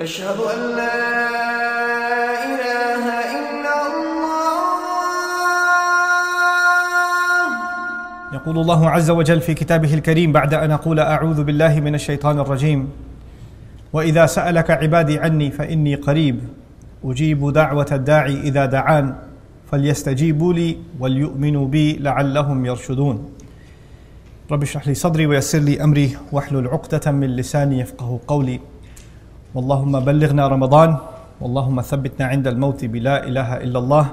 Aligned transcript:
أشهد 0.00 0.36
أن 0.36 0.76
لا 0.76 0.92
إله 2.44 3.04
إلا 3.32 3.74
الله. 3.88 4.76
يقول 8.32 8.58
الله 8.58 8.90
عز 8.90 9.10
وجل 9.10 9.40
في 9.40 9.54
كتابه 9.54 9.94
الكريم 9.94 10.32
بعد 10.32 10.54
أن 10.54 10.70
أقول 10.70 11.00
أعوذ 11.00 11.44
بالله 11.44 11.80
من 11.80 11.94
الشيطان 11.94 12.38
الرجيم. 12.40 12.90
وإذا 13.92 14.26
سألك 14.26 14.70
عبادي 14.70 15.18
عني 15.18 15.50
فإني 15.50 15.94
قريب. 15.94 16.40
أجيب 17.04 17.52
دعوة 17.52 17.88
الداعي 17.92 18.40
إذا 18.40 18.66
دعان. 18.66 19.16
فليستجيبوا 19.72 20.52
لي 20.52 20.76
وليؤمنوا 21.00 21.68
بي 21.68 21.96
لعلهم 21.96 22.66
يرشدون. 22.66 23.30
رب 24.50 24.62
اشرح 24.62 24.88
لي 24.88 24.94
صدري 24.94 25.26
ويسر 25.26 25.58
لي 25.58 25.84
أمري 25.84 26.16
واحلل 26.32 26.68
عقدة 26.68 27.12
من 27.12 27.36
لساني 27.36 27.80
يفقه 27.80 28.20
قولي. 28.26 28.60
اللهم 29.55 29.93
بلغنا 29.99 30.43
رمضان 30.47 30.89
اللهم 31.41 31.77
ثبتنا 31.81 32.25
عند 32.25 32.45
الموت 32.47 32.85
بلا 32.85 33.15
اله 33.27 33.49
الا 33.57 33.79
الله 33.79 34.05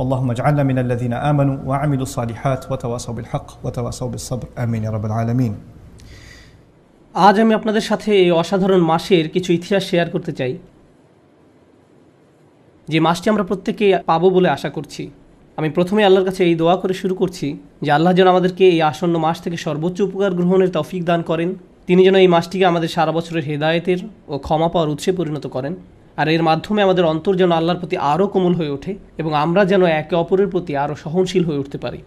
اللهم 0.00 0.28
اجعلنا 0.30 0.62
من 0.62 0.78
الذين 0.78 1.14
امنوا 1.30 1.56
وعملوا 1.66 2.02
الصالحات 2.02 2.62
وتواصوا 2.70 3.14
بالحق 3.14 3.48
وتواصوا 3.64 4.08
بالصبر 4.08 4.48
امين 4.58 4.84
يا 4.84 4.90
رب 4.90 5.04
العالمين 5.06 5.54
আজ 7.14 7.36
আমি 7.40 7.52
আপনাদের 7.54 7.84
সাথে 7.90 8.10
এই 8.22 8.30
অসাধারণ 8.32 8.82
মাসের 8.92 9.24
কিছু 9.28 9.50
ইতিহাস 9.52 9.82
শেয়ার 9.90 10.08
করতে 10.14 10.32
চাই 10.32 10.52
যে 12.88 12.98
মাসটি 13.00 13.26
আমরা 13.30 13.44
প্রত্যেকে 13.44 13.86
পাবো 14.06 14.26
বলে 14.30 14.48
আশা 14.48 14.70
করছি 14.70 15.02
আমি 15.58 15.68
প্রথমে 15.70 16.00
আল্লাহর 16.04 16.26
কাছে 16.28 16.42
এই 16.44 16.54
দোয়া 16.54 16.76
করে 16.76 16.94
শুরু 16.94 17.14
করছি 17.14 17.46
যে 17.82 17.90
আল্লাহ 17.92 18.12
যেন 18.18 18.26
আমাদেরকে 18.28 18.64
এই 18.74 18.80
আসন্ন 18.82 19.14
মাস 19.18 19.36
থেকে 19.40 19.56
সর্বোচ্চ 19.56 19.98
উপকার 20.00 20.32
গ্রহণের 20.34 20.70
তৌফিক 20.70 21.02
দান 21.04 21.20
করেন 21.22 21.50
তিনি 21.87 22.03
যেন 22.03 22.15
এই 22.15 22.27
মাসটিকে 22.27 22.65
আমাদের 22.65 22.89
সারা 22.89 23.11
বছরের 23.11 23.43
হেদায়েতের 23.43 23.97
ও 24.27 24.37
ক্ষমা 24.37 24.67
পাওয়ার 24.67 24.89
উৎসে 24.89 25.11
পরিণত 25.11 25.47
করেন। 25.47 25.75
আর 26.17 26.27
এর 26.27 26.43
মাধ্যমে 26.43 26.81
আমাদের 26.81 27.05
অন্তর 27.05 27.35
যেন 27.35 27.51
আল্লাহর 27.51 27.79
প্রতি 27.79 27.97
আরও 27.97 28.27
কোমল 28.27 28.53
হয়ে 28.53 28.69
ওঠে 28.69 28.95
এবং 29.17 29.33
আমরা 29.33 29.65
যেন 29.65 29.85
একে 29.85 30.15
অপরের 30.15 30.47
প্রতি 30.47 30.77
আরও 30.77 30.95
সহনশীল 30.95 31.43
হয়ে 31.45 31.57
উঠতে 31.57 31.77
পারি। 31.77 31.97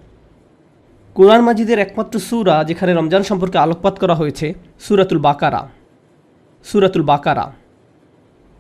কোরআন 1.15 1.41
মাজিদের 1.41 1.79
একমাত্র 1.79 2.19
সুরা, 2.19 2.65
যেখানে 2.65 2.95
রমজান 2.95 3.23
সম্পর্কে 3.23 3.59
আলোকপাত 3.59 3.99
করা 3.99 4.15
হয়েছে, 4.15 4.55
সুরাতুল 4.81 5.19
বাকারা। 5.19 5.69
সুরাতুল 6.65 7.03
বাকারা। 7.03 7.53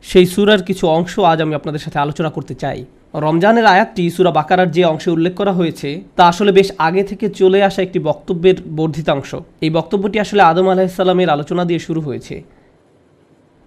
সেই 0.05 0.27
সুরার 0.27 0.62
কিছু 0.62 0.84
অংশ 0.97 1.12
আজ 1.30 1.38
আমি 1.44 1.55
আপনাদের 1.55 1.83
সাথে 1.84 1.98
আলোচনা 1.98 2.30
করতে 2.30 2.55
চাই। 2.55 2.78
রমজানের 3.14 3.66
আয়াতটি 3.66 4.10
সুরা 4.10 4.30
বাকারার 4.30 4.70
যে 4.70 4.83
অংশে 4.84 5.10
উল্লেখ 5.10 5.34
করা 5.34 5.52
হয়েছে, 5.52 5.88
তা 6.16 6.22
আসলে 6.33 6.52
বেশ 6.52 6.69
আগে 6.78 7.02
থেকে 7.05 7.27
চলে 7.41 7.58
আসা 7.69 7.83
একটি 7.83 7.98
বক্তব্যের 7.98 8.56
বর্ধিতাংশ। 8.78 9.30
এই 9.64 9.70
বক্তব্যটি 9.70 10.16
আসলে 10.20 10.42
আদম 10.42 10.66
আলাহিসাল্লামের 10.69 11.30
আলোচনা 11.30 11.62
দিয়ে 11.64 11.78
শুরু 11.78 12.00
হয়েছে। 12.00 12.42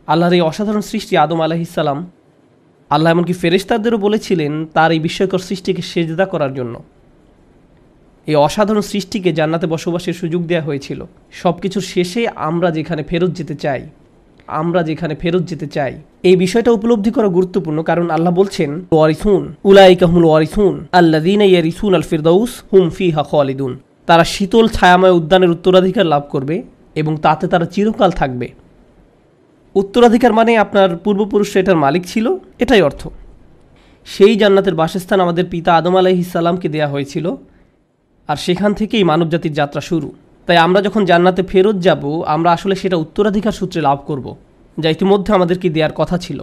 আল্লাহর 0.08 0.34
এই 0.34 0.42
অসাধারণ 0.42 0.84
সৃষ্টি 0.92 1.14
আদম 1.18 1.40
আলাহিসাল্লাম 1.42 2.00
আল্লাহ 2.92 3.10
এমনকি 3.12 3.34
ফেরেশতাদেরও 3.34 3.98
বলেছিলেন 3.98 4.54
তার 4.76 4.90
এই 4.92 5.00
বিস্ময়কর 5.00 5.42
সৃষ্টিকে 5.50 5.82
সেজদা 5.82 6.26
করার 6.26 6.52
জন্য। 6.54 6.76
এই 8.28 8.36
অসাধারণ 8.48 8.82
সৃষ্টিকে 8.82 9.30
জান্নাতে 9.34 9.68
বসবাসের 9.68 10.14
সুযোগ 10.14 10.42
দেওয়া 10.46 10.64
হয়েছিল। 10.64 11.00
সব 11.32 11.56
কিছুর 11.60 11.86
শেষে 11.94 12.22
আমরা 12.50 12.72
যেখানে 12.72 13.02
ফেরত 13.04 13.32
যেতে 13.40 13.56
চাই 13.56 13.82
আমরা 14.48 14.84
যেখানে 14.84 15.16
ফেরত 15.16 15.44
যেতে 15.44 15.68
চাই। 15.68 15.94
এই 16.24 16.36
বিষয়টা 16.36 16.72
উপলব্ধি 16.72 17.12
করা 17.12 17.28
গুরুত্বপূর্ণ 17.28 17.82
কারণ 17.82 18.10
আল্লাহ 18.10 18.34
বলছেন, 18.34 18.70
ওয়ারিসুন 18.92 19.54
উলাইকাহুল 19.64 20.26
ওয়ারিসুন 20.26 20.86
আল্লাদিন 20.92 21.42
ইয়ারিসুন 21.42 21.92
আল 21.96 22.02
ফিরদাউস, 22.02 22.52
হুম 22.74 22.90
ফিহা 22.90 23.24
খালিদুন। 23.24 23.74
তারা 24.06 24.24
শীতল 24.24 24.68
ছায়াময় 24.68 25.12
উদ্যানের 25.12 25.50
উত্তরাধিকার 25.50 26.06
লাভ 26.06 26.24
করবে 26.30 26.64
এবং 26.96 27.18
তাতে 27.22 27.48
তারা 27.48 27.66
চিরকাল 27.66 28.12
থাকবে। 28.12 28.48
উত্তরাধিকার 29.76 30.34
মানে 30.34 30.58
আপনার 30.58 30.90
পূর্বপুরুষরা 30.98 31.62
এটার 31.62 31.76
মালিক 31.76 32.04
ছিল, 32.06 32.36
এটাই 32.60 32.82
অর্থ। 32.82 33.08
সেই 34.06 34.36
জান্নাতের 34.36 34.76
বাসস্থান 34.76 35.20
আমাদের 35.20 35.46
পিতা 35.46 35.76
আদম 35.76 35.96
আলাইহিসাল্লামকে 35.98 36.70
দেয়া 36.70 36.88
হয়েছিল, 36.88 37.36
আর 38.28 38.36
সেখান 38.36 38.74
থেকেই 38.74 39.04
মানবজাতির 39.04 39.54
যাত্রা 39.54 39.82
শুরু। 39.82 40.14
তাই 40.48 40.58
আমরা 40.58 40.82
যখন 40.82 41.06
জান্নাতে 41.06 41.44
ফেরত 41.44 41.78
যাব, 41.80 42.24
আমরা 42.26 42.52
আসলে 42.52 42.76
সেটা 42.76 42.98
উত্তরাধিকার 42.98 43.52
সূত্রে 43.52 43.82
লাভ 43.82 44.00
করব, 44.06 44.36
যা 44.80 44.90
ইতিমধ্যে 44.90 45.34
আমাদেরকে 45.34 45.70
দেওয়ার 45.70 45.94
কথা 45.96 46.18
ছিল। 46.18 46.40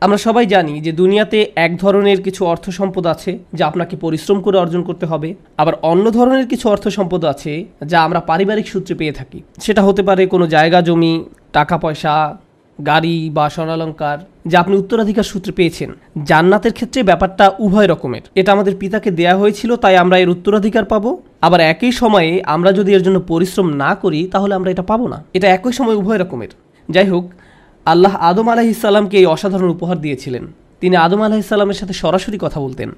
আমরা 0.00 0.18
সবাই 0.18 0.46
জানি 0.46 0.80
যে 0.80 0.92
দুনিয়াতে 0.92 1.38
এক 1.56 1.72
ধরনের 1.78 2.22
কিছু 2.22 2.46
অর্থ 2.46 2.70
সম্পদ 2.70 3.06
আছে, 3.06 3.38
যা 3.54 3.66
আপনাকে 3.66 3.94
পরিশ্রম 3.96 4.40
করে 4.40 4.56
অর্জন 4.58 4.82
করতে 4.82 5.06
হবে। 5.06 5.34
আবার 5.58 5.74
অন্য 5.82 6.04
ধরনের 6.10 6.46
কিছু 6.46 6.68
অর্থ 6.68 6.88
সম্পদ 6.88 7.24
আছে, 7.24 7.64
যা 7.86 7.98
আমরা 8.02 8.20
পারিবারিক 8.20 8.66
সূত্রে 8.68 8.94
পেয়ে 8.94 9.12
থাকি। 9.12 9.42
সেটা 9.60 9.82
হতে 9.82 10.02
পারে 10.02 10.26
কোনো 10.26 10.46
জায়গা, 10.46 10.80
জমি, 10.80 11.24
টাকা, 11.52 11.78
পয়সা, 11.78 12.14
গাড়ি 12.86 13.30
বা 13.30 13.50
স্বর্ণালঙ্কার 13.50 14.18
যা 14.46 14.60
আপনি 14.60 14.76
উত্তরাধিকার 14.76 15.22
সূত্রে 15.22 15.52
পেয়েছেন। 15.52 15.92
জান্নাতের 16.24 16.72
ক্ষেত্রে 16.72 17.02
ব্যাপারটা 17.02 17.52
উভয় 17.58 17.86
রকমের। 17.86 18.20
এটা 18.34 18.52
আমাদের 18.52 18.76
পিতাকে 18.76 19.10
দেয়া 19.10 19.36
হয়েছিল, 19.36 19.76
তাই 19.76 19.96
আমরা 19.96 20.18
এর 20.18 20.28
উত্তরাধিকার 20.28 20.84
পাবো। 20.84 21.22
আবার 21.40 21.60
একই 21.60 21.92
সময়ে 21.92 22.42
আমরা 22.46 22.72
যদি 22.72 22.94
এর 22.94 23.02
জন্য 23.02 23.20
পরিশ্রম 23.20 23.72
না 23.72 23.94
করি, 23.94 24.28
তাহলে 24.32 24.54
আমরা 24.54 24.70
এটা 24.70 24.82
পাবো 24.82 25.08
না। 25.08 25.24
এটা 25.34 25.48
একই 25.48 25.72
সময় 25.72 25.94
উভয় 25.94 26.18
রকমের। 26.18 26.48
যাই 26.88 27.08
হোক, 27.08 27.32
আল্লাহ 27.84 28.16
আদম 28.16 28.48
আলাহিসাল্লামকে 28.48 29.18
এই 29.18 29.26
অসাধারণ 29.26 29.68
উপহার 29.68 30.00
দিয়েছিলেন। 30.00 30.46
তিনি 30.80 30.96
আদম 30.96 31.22
আলাহিসাল্লামের 31.22 31.74
সাথে 31.74 31.92
সরাসরি 31.92 32.38
কথা 32.40 32.60
বলতেন। 32.60 32.90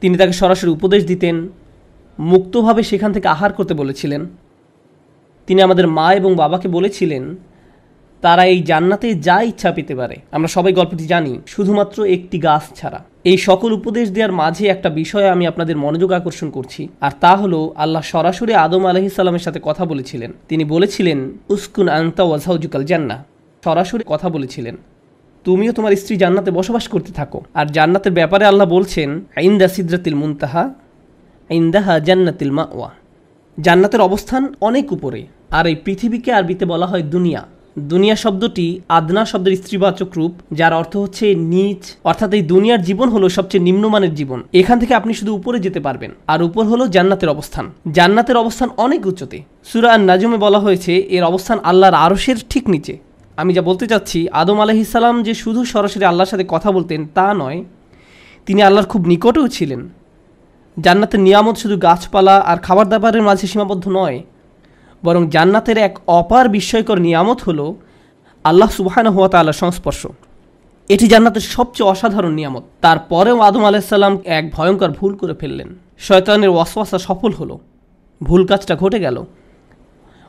তিনি 0.00 0.18
তাকে 0.18 0.32
সরাসরি 0.32 0.70
উপদেশ 0.70 1.06
দিতেন, 1.06 1.48
মুক্তভাবে 2.18 2.82
সেখান 2.82 3.12
থেকে 3.12 3.28
আহার 3.28 3.52
করতে 3.52 3.74
বলেছিলেন। 3.74 4.26
তিনি 5.46 5.62
আমাদের 5.62 5.88
মা 5.88 6.12
এবং 6.12 6.34
বাবাকে 6.34 6.68
বলেছিলেন 6.68 7.36
তারা 8.22 8.42
এই 8.52 8.60
জান্নাতে 8.70 9.08
যা 9.26 9.36
ইচ্ছা 9.50 9.70
পেতে 9.76 9.94
পারে। 10.00 10.16
আমরা 10.36 10.48
সবাই 10.56 10.72
গল্পটি 10.78 11.04
জানি, 11.12 11.32
শুধুমাত্র 11.54 11.98
একটি 12.16 12.36
গাছ 12.46 12.64
ছাড়া। 12.78 13.00
এই 13.30 13.38
সকল 13.48 13.70
উপদেশ 13.78 14.06
দেওয়ার 14.14 14.32
মাঝে 14.40 14.64
একটা 14.74 14.88
বিষয়ে 15.00 15.28
আমি 15.34 15.44
আপনাদের 15.50 15.76
মনোযোগ 15.84 16.10
আকর্ষণ 16.18 16.48
করছি, 16.56 16.82
আর 17.06 17.12
তা 17.22 17.32
হলো, 17.40 17.60
আল্লাহ 17.84 18.02
সরাসরি 18.12 18.52
আদম 18.64 18.82
আলহিসাল্লামের 18.90 19.44
সাথে 19.46 19.60
কথা 19.68 19.84
বলেছিলেন। 19.92 20.30
তিনি 20.50 20.64
বলেছিলেন, 20.74 21.18
উস্কুন 21.54 21.88
আন্তা 21.98 22.22
ওয়াজাউজুকাল 22.26 22.84
জান্না 22.90 23.16
সরাসরি 23.62 24.02
কথা 24.12 24.28
বলেছিলেন, 24.36 24.76
তুমিও 25.46 25.72
তোমার 25.76 25.92
স্ত্রী 26.02 26.14
জান্নাতে 26.22 26.50
বসবাস 26.58 26.84
করতে 26.92 27.10
থাকো। 27.18 27.38
আর 27.60 27.66
জান্নাতের 27.76 28.14
ব্যাপারে 28.18 28.44
আল্লাহ 28.50 28.66
বলছেন 28.76 29.08
আইন্দা 29.40 29.66
সিদ্রাতিল 29.74 30.16
মুনতাহা 30.22 30.64
আইন্দাহা 31.50 31.94
জান্নাতিল 32.08 32.52
মা 32.56 32.64
ওয়া 32.76 32.90
জান্নাতের 33.58 34.02
অবস্থান 34.08 34.42
অনেক 34.68 34.86
উপরে, 34.96 35.20
আর 35.58 35.64
এই 35.70 35.76
পৃথিবীকে 35.84 36.30
আরবিতে 36.38 36.64
বলা 36.72 36.86
হয় 36.92 37.04
দুনিয়া। 37.14 37.42
দুনিয়া 37.76 38.16
শব্দটি 38.16 38.80
আদনা 38.88 39.24
শব্দের 39.24 39.56
স্ত্রীবাচক 39.56 40.08
রূপ, 40.16 40.32
যার 40.52 40.72
অর্থ 40.72 40.96
হচ্ছে 40.96 41.34
নিচ, 41.34 41.96
অর্থাৎ 42.04 42.34
এই 42.34 42.42
দুনিয়ার 42.42 42.82
জীবন 42.82 43.08
হলো 43.08 43.28
সবচেয়ে 43.28 43.62
নিম্নমানের 43.62 44.14
জীবন। 44.14 44.42
এখান 44.52 44.78
থেকে 44.78 44.94
আপনি 44.94 45.14
শুধু 45.14 45.34
উপরে 45.34 45.60
যেতে 45.60 45.80
পারবেন, 45.80 46.10
আর 46.26 46.42
উপর 46.42 46.64
হলো 46.64 46.88
জান্নাতের 46.88 47.28
অবস্থান। 47.28 47.70
জান্নাতের 47.92 48.36
অবস্থান 48.36 48.68
অনেক 48.76 49.06
উচ্চতে। 49.06 49.42
সুরা 49.64 49.98
নাজমে 49.98 50.36
বলা 50.36 50.58
হয়েছে, 50.58 50.92
এর 50.96 51.24
অবস্থান 51.24 51.58
আল্লাহর 51.64 51.94
আরশের 51.94 52.36
ঠিক 52.50 52.68
নিচে। 52.68 52.98
আমি 53.36 53.54
যা 53.54 53.62
বলতে 53.62 53.86
চাচ্ছি, 53.86 54.28
আদম 54.32 54.60
আলহিসাল্লাম 54.60 55.22
যে 55.22 55.34
শুধু 55.34 55.64
সরাসরি 55.64 56.04
আল্লাহর 56.04 56.28
সাথে 56.28 56.44
কথা 56.48 56.72
বলতেন, 56.72 57.06
তা 57.14 57.34
নয়, 57.34 57.64
তিনি 58.46 58.62
আল্লাহর 58.62 58.88
খুব 58.88 59.06
নিকটেও 59.06 59.48
ছিলেন। 59.48 59.88
জান্নাতের 60.78 61.20
নিয়ামত 61.20 61.56
শুধু 61.56 61.76
গাছপালা 61.76 62.36
আর 62.36 62.56
খাবার 62.56 62.88
দাবারের 62.88 63.22
মাঝে 63.22 63.46
সীমাবদ্ধ 63.46 63.88
নয় 63.88 64.22
বরং 65.04 65.30
জান্নাতের 65.30 65.78
এক 65.78 65.98
অপার 66.06 66.48
বিস্ময়কর 66.48 66.98
নিয়ামত 66.98 67.42
হলো 67.42 67.76
আল্লাহ 68.44 68.70
সুবাহান 68.70 69.06
হুয়া 69.06 69.28
তাল্লাহ 69.28 69.52
সংস্পর্শ। 69.52 70.06
এটি 70.88 71.08
জান্নাতের 71.08 71.40
সবচেয়ে 71.40 71.88
অসাধারণ 71.90 72.32
নিয়ামত। 72.32 72.62
তারপরেও 72.80 73.40
আদম 73.40 73.64
আলাইসাল্লাম 73.64 74.18
এক 74.24 74.50
ভয়ঙ্কর 74.52 74.88
ভুল 74.88 75.14
করে 75.14 75.34
ফেললেন। 75.34 75.74
শয়তানের 75.98 76.48
ওয়াসওয়াসা 76.48 76.98
সফল 76.98 77.32
হলো। 77.32 77.58
ভুল 78.22 78.46
কাজটা 78.46 78.76
ঘটে 78.76 79.00
গেল। 79.00 79.24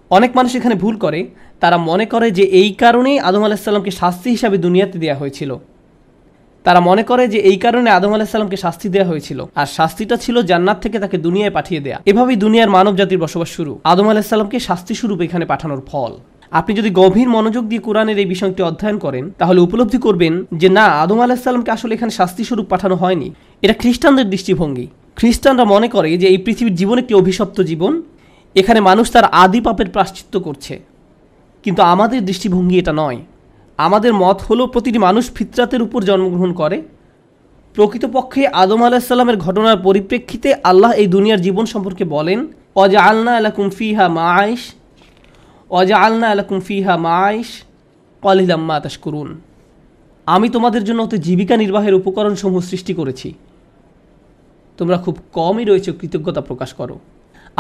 অনেক 0.10 0.38
মানুষ 0.38 0.56
এখানে 0.56 0.76
ভুল 0.76 0.98
করে। 0.98 1.28
তারা 1.60 1.78
মনে 1.78 2.06
করে 2.06 2.32
যে 2.32 2.44
এই 2.44 2.74
কারণেই 2.74 3.20
আদম 3.20 3.44
আলাইসাল্লামকে 3.44 3.92
শাস্তি 3.92 4.30
হিসাবে 4.30 4.58
দুনিয়াতে 4.58 5.00
দেওয়া 5.00 5.18
হয়েছিল। 5.18 5.58
তারা 6.68 6.80
মনে 6.80 7.04
করে 7.04 7.24
যে 7.28 7.40
এই 7.52 7.58
কারণে 7.58 7.90
আদম 7.90 8.12
আলাহিসাল্লামকে 8.14 8.58
শাস্তি 8.58 8.88
দেওয়া 8.90 9.08
হয়েছিল। 9.08 9.40
আর 9.56 9.68
শাস্তিটা 9.78 10.16
ছিল 10.18 10.36
জান্নাত 10.42 10.78
থেকে 10.84 11.00
তাকে 11.00 11.18
দুনিয়ায় 11.18 11.52
পাঠিয়ে 11.52 11.82
দেয়া। 11.82 11.98
এভাবেই 12.06 12.36
দুনিয়ার 12.36 12.70
মানব 12.70 12.96
জাতির 12.96 13.20
বসবাস 13.20 13.50
শুরু। 13.50 13.80
আদম 13.84 14.08
আলাহিসাল্লামকে 14.10 14.60
শাস্তি 14.60 14.94
স্বরূপ 14.96 15.20
এখানে 15.22 15.46
পাঠানোর 15.46 15.82
ফল। 15.88 16.12
আপনি 16.52 16.72
যদি 16.76 16.90
গভীর 16.90 17.30
মনোযোগ 17.30 17.64
দিয়ে 17.68 17.82
কোরআনের 17.82 18.18
এই 18.20 18.26
বিষয়টি 18.26 18.62
অধ্যয়ন 18.64 18.98
করেন, 18.98 19.32
তাহলে 19.38 19.60
উপলব্ধি 19.62 19.98
করবেন 19.98 20.34
যে 20.54 20.70
না, 20.70 20.86
আদম 21.04 21.20
আলাহিসাল্লামকে 21.20 21.72
আসলে 21.72 21.94
এখানে 21.94 22.12
শাস্তি 22.12 22.44
স্বরূপ 22.44 22.66
পাঠানো 22.70 22.96
হয়নি। 22.96 23.34
এটা 23.62 23.74
খ্রিস্টানদের 23.74 24.30
দৃষ্টিভঙ্গি। 24.30 24.88
খ্রিস্টানরা 25.16 25.66
মনে 25.66 25.88
করে 25.88 26.18
যে 26.18 26.28
এই 26.28 26.38
পৃথিবীর 26.38 26.76
জীবন 26.76 26.98
একটি 26.98 27.14
অভিশপ্ত 27.14 27.62
জীবন। 27.62 28.02
এখানে 28.56 28.80
মানুষ 28.80 29.12
তার 29.12 29.26
আদি 29.44 29.62
পাপের 29.62 29.90
প্রাশ্চিত্য 29.90 30.40
করছে। 30.40 30.80
কিন্তু 31.64 31.82
আমাদের 31.82 32.26
দৃষ্টিভঙ্গি 32.26 32.80
এটা 32.80 32.94
নয়। 32.96 33.20
আমাদের 33.78 34.14
মত 34.14 34.42
হলো 34.42 34.68
প্রতিটি 34.68 34.98
মানুষ 34.98 35.32
ফিতরাতের 35.32 35.82
উপর 35.82 36.04
জন্মগ্রহণ 36.04 36.54
করে। 36.54 36.82
প্রকৃতপক্ষে 37.76 38.48
আদম 38.48 38.84
আলাহিসাল্লামের 38.84 39.38
ঘটনার 39.38 39.78
পরিপ্রেক্ষিতে 39.78 40.54
আল্লাহ 40.64 40.92
এই 40.92 41.08
দুনিয়ার 41.08 41.42
জীবন 41.42 41.66
সম্পর্কে 41.66 42.06
বলেন 42.06 42.48
অজা 42.76 43.02
আলনা 43.02 43.38
আলাকুম 43.38 43.70
ফিহা 43.70 44.08
মাইশ 44.08 44.74
অজা 45.70 45.98
আলনা 45.98 46.28
আলাকুম 46.28 46.60
ফিহা 46.60 46.98
মাইশ 46.98 47.50
কলিলাম্মা 48.22 48.76
আতাস 48.76 48.98
করুন 48.98 49.42
আমি 50.26 50.50
তোমাদের 50.50 50.84
জন্য 50.84 51.02
অত 51.02 51.16
জীবিকা 51.16 51.58
নির্বাহের 51.58 51.94
উপকরণসমূহ 51.94 52.62
সৃষ্টি 52.62 52.94
করেছি। 52.94 53.34
তোমরা 54.78 54.98
খুব 54.98 55.18
কমই 55.34 55.66
রয়েছে 55.66 55.92
কৃতজ্ঞতা 55.92 56.42
প্রকাশ 56.42 56.74
করো। 56.74 57.00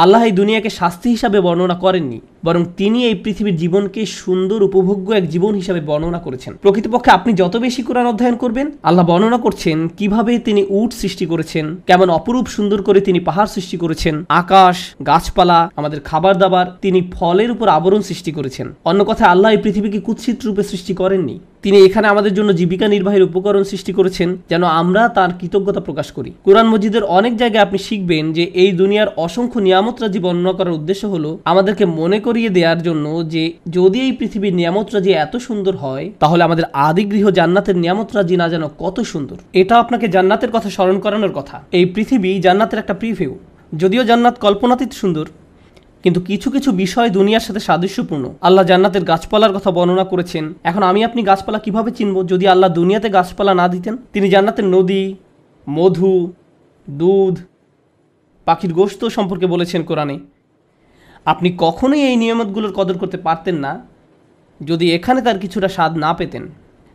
আল্লাহ 0.03 0.21
এই 0.27 0.33
দুনিয়াকে 0.39 0.69
শাস্তি 0.79 1.07
হিসাবে 1.15 1.37
বর্ণনা 1.47 1.75
করেননি, 1.83 2.19
বরং 2.47 2.61
তিনি 2.79 2.99
এই 3.09 3.15
পৃথিবীর 3.23 3.59
জীবনকে 3.63 4.01
সুন্দর, 4.21 4.59
উপভোগ্য 4.69 5.07
এক 5.19 5.25
জীবন 5.33 5.53
হিসাবে 5.61 5.81
বর্ণনা 5.89 6.19
করেছেন। 6.25 6.53
প্রকৃতপক্ষে 6.63 7.11
আপনি 7.17 7.31
যত 7.41 7.53
বেশি 7.65 7.81
কোরআন 7.87 8.07
অধ্যয়ন 8.11 8.37
করবেন, 8.43 8.67
আল্লাহ 8.89 9.05
বর্ণনা 9.11 9.39
করছেন 9.45 9.77
কীভাবে 9.99 10.33
তিনি 10.47 10.61
উট 10.79 10.91
সৃষ্টি 11.01 11.25
করেছেন, 11.31 11.65
কেমন 11.89 12.07
অপরূপ 12.09 12.45
সুন্দর 12.55 12.79
করে 12.87 12.99
তিনি 13.07 13.19
পাহাড় 13.27 13.49
সৃষ্টি 13.55 13.77
করেছেন, 13.83 14.15
আকাশ, 14.41 14.77
গাছপালা, 15.09 15.59
আমাদের 15.79 15.99
খাবার 16.09 16.35
দাবার, 16.41 16.67
তিনি 16.83 16.99
ফলের 17.15 17.49
উপর 17.55 17.67
আবরণ 17.77 18.01
সৃষ্টি 18.09 18.31
করেছেন। 18.37 18.67
অন্য 18.89 19.01
কথায়, 19.09 19.31
আল্লাহ 19.33 19.49
এই 19.51 19.61
পৃথিবীকে 19.63 19.99
কুৎসিত 20.07 20.37
রূপে 20.45 20.63
সৃষ্টি 20.71 20.93
করেননি। 21.01 21.37
তিনি 21.63 21.77
এখানে 21.87 22.07
আমাদের 22.13 22.33
জন্য 22.37 22.49
জীবিকা 22.59 22.87
নির্বাহের 22.87 23.27
উপকরণ 23.29 23.63
সৃষ্টি 23.71 23.91
করেছেন, 23.97 24.29
যেন 24.51 24.63
আমরা 24.81 25.01
তার 25.17 25.31
কৃতজ্ঞতা 25.39 25.81
প্রকাশ 25.87 26.07
করি। 26.17 26.31
কোরআন 26.45 26.67
মজিদের 26.73 27.03
অনেক 27.17 27.33
জায়গায় 27.41 27.65
আপনি 27.67 27.79
শিখবেন 27.87 28.23
যে 28.37 28.43
এই 28.63 28.71
দুনিয়ার 28.81 29.13
অসংখ্য 29.25 29.59
নিয়ামত 29.87 30.03
রাজি 30.03 30.19
বর্ণনা 30.25 30.53
করার 30.59 30.73
উদ্দেশ্য 30.79 31.03
হলো, 31.13 31.31
আমাদেরকে 31.51 31.85
মনে 31.99 32.17
করিয়ে 32.25 32.49
দেওয়ার 32.57 32.79
জন্য 32.87 33.05
যে, 33.33 33.43
যদি 33.77 33.97
এই 34.07 34.13
পৃথিবীর 34.19 34.53
নিয়ামত 34.59 34.87
রাজি 34.95 35.11
এত 35.25 35.33
সুন্দর 35.47 35.73
হয়, 35.83 36.05
তাহলে 36.21 36.41
আমাদের 36.47 36.65
আদি 36.87 37.03
গৃহ 37.11 37.25
জান্নাতের 37.39 37.77
নিয়ামত 37.83 38.09
রাজি 38.17 38.35
না 38.41 38.47
যেন 38.53 38.63
কত 38.83 38.97
সুন্দর। 39.11 39.37
এটা 39.61 39.73
আপনাকে 39.83 40.05
জান্নাতের 40.15 40.51
কথা 40.55 40.69
স্মরণ 40.75 40.97
করানোর 41.05 41.33
কথা। 41.37 41.55
এই 41.77 41.85
পৃথিবী 41.95 42.31
জান্নাতের 42.45 42.79
একটা 42.83 42.95
প্রিভিউ 43.01 43.31
যদিও 43.81 44.03
জান্নাত 44.09 44.35
কল্পনাতীত 44.45 44.91
সুন্দর, 45.01 45.25
কিন্তু 46.03 46.19
কিছু 46.29 46.47
কিছু 46.55 46.69
বিষয় 46.83 47.09
দুনিয়ার 47.17 47.43
সাথে 47.47 47.61
সাদৃশ্যপূর্ণ। 47.67 48.25
আল্লাহ 48.47 48.63
জান্নাতের 48.71 49.03
গাছপালার 49.11 49.55
কথা 49.57 49.69
বর্ণনা 49.77 50.05
করেছেন। 50.11 50.45
এখন 50.69 50.83
আমি 50.89 50.99
আপনি 51.07 51.21
গাছপালা 51.29 51.59
কীভাবে 51.65 51.89
চিনব 51.97 52.15
যদি 52.31 52.45
আল্লাহ 52.53 52.69
দুনিয়াতে 52.79 53.07
গাছপালা 53.17 53.53
না 53.61 53.65
দিতেন? 53.73 53.93
তিনি 54.13 54.27
জান্নাতের 54.33 54.67
নদী, 54.75 55.03
মধু, 55.67 56.17
দুধ 56.87 57.35
পাখির 58.47 58.71
গোশত 58.73 59.01
সম্পর্কে 59.17 59.47
বলেছেন 59.53 59.81
কোরআনে। 59.83 60.15
আপনি 61.31 61.49
কখনোই 61.57 62.01
এই 62.09 62.15
নিয়ামতগুলোর 62.15 62.73
কদর 62.73 62.97
করতে 62.97 63.17
পারতেন 63.17 63.55
না, 63.65 63.73
যদি 64.61 64.85
এখানে 64.93 65.19
তার 65.21 65.37
কিছুটা 65.39 65.69
স্বাদ 65.75 65.91
না 65.97 66.11
পেতেন। 66.13 66.43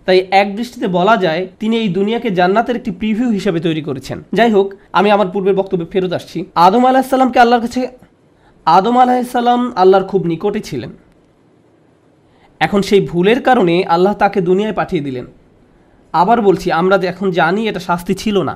তাই 0.06 0.18
এক 0.40 0.48
দৃষ্টিতে 0.56 0.86
বলা 0.98 1.14
যায়, 1.16 1.42
তিনি 1.60 1.74
এই 1.82 1.88
দুনিয়াকে 1.88 2.28
জান্নাতের 2.30 2.76
একটি 2.76 2.90
প্রিভিউ 2.90 3.28
হিসেবে 3.30 3.58
তৈরি 3.60 3.82
করেছেন। 3.82 4.18
যাই 4.32 4.50
হোক, 4.50 4.68
আমি 4.98 5.08
আমার 5.10 5.28
পূর্বের 5.32 5.56
বক্তব্যে 5.60 5.86
ফেরত 5.92 6.12
আসছি। 6.12 6.38
আদম 6.66 6.82
আলাহিসাল্লামকে 6.86 7.38
আল্লাহর 7.38 7.62
কাছে 7.62 7.80
আদম 8.66 8.96
আলাহিসাল্লাম 8.98 9.60
আল্লাহর 9.76 10.06
খুব 10.06 10.22
নিকটে 10.26 10.60
ছিলেন। 10.60 10.90
এখন 12.60 12.80
সেই 12.82 13.00
ভুলের 13.10 13.40
কারণে 13.42 13.74
আল্লাহ 13.84 14.14
তাকে 14.14 14.38
দুনিয়ায় 14.40 14.74
পাঠিয়ে 14.74 15.02
দিলেন। 15.02 15.26
আবার 16.14 16.38
বলছি, 16.42 16.66
আমরা 16.80 16.96
এখন 17.12 17.28
জানি 17.30 17.62
এটা 17.68 17.80
শাস্তি 17.80 18.14
ছিল 18.14 18.36
না। 18.42 18.54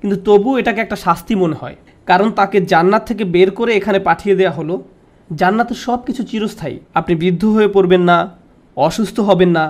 কিন্তু 0.00 0.16
তবু 0.28 0.50
এটাকে 0.60 0.80
একটা 0.80 0.96
শাস্তি 0.96 1.34
মনে 1.34 1.56
হয়। 1.60 1.76
কারণ 2.12 2.30
তাকে 2.30 2.58
জান্নাত 2.72 3.02
থেকে 3.08 3.24
বের 3.34 3.50
করে 3.58 3.70
এখানে 3.80 3.98
পাঠিয়ে 3.98 4.34
দেওয়া 4.40 4.54
হলো। 4.58 4.74
জান্নাতের 5.30 5.78
সব 5.86 5.98
কিছু 6.06 6.22
চিরস্থায়ী। 6.30 6.76
আপনি 6.94 7.12
বৃদ্ধ 7.14 7.42
হয়ে 7.44 7.68
পড়বেন 7.68 8.02
না, 8.10 8.18
অসুস্থ 8.76 9.16
হবেন 9.28 9.50
না, 9.58 9.64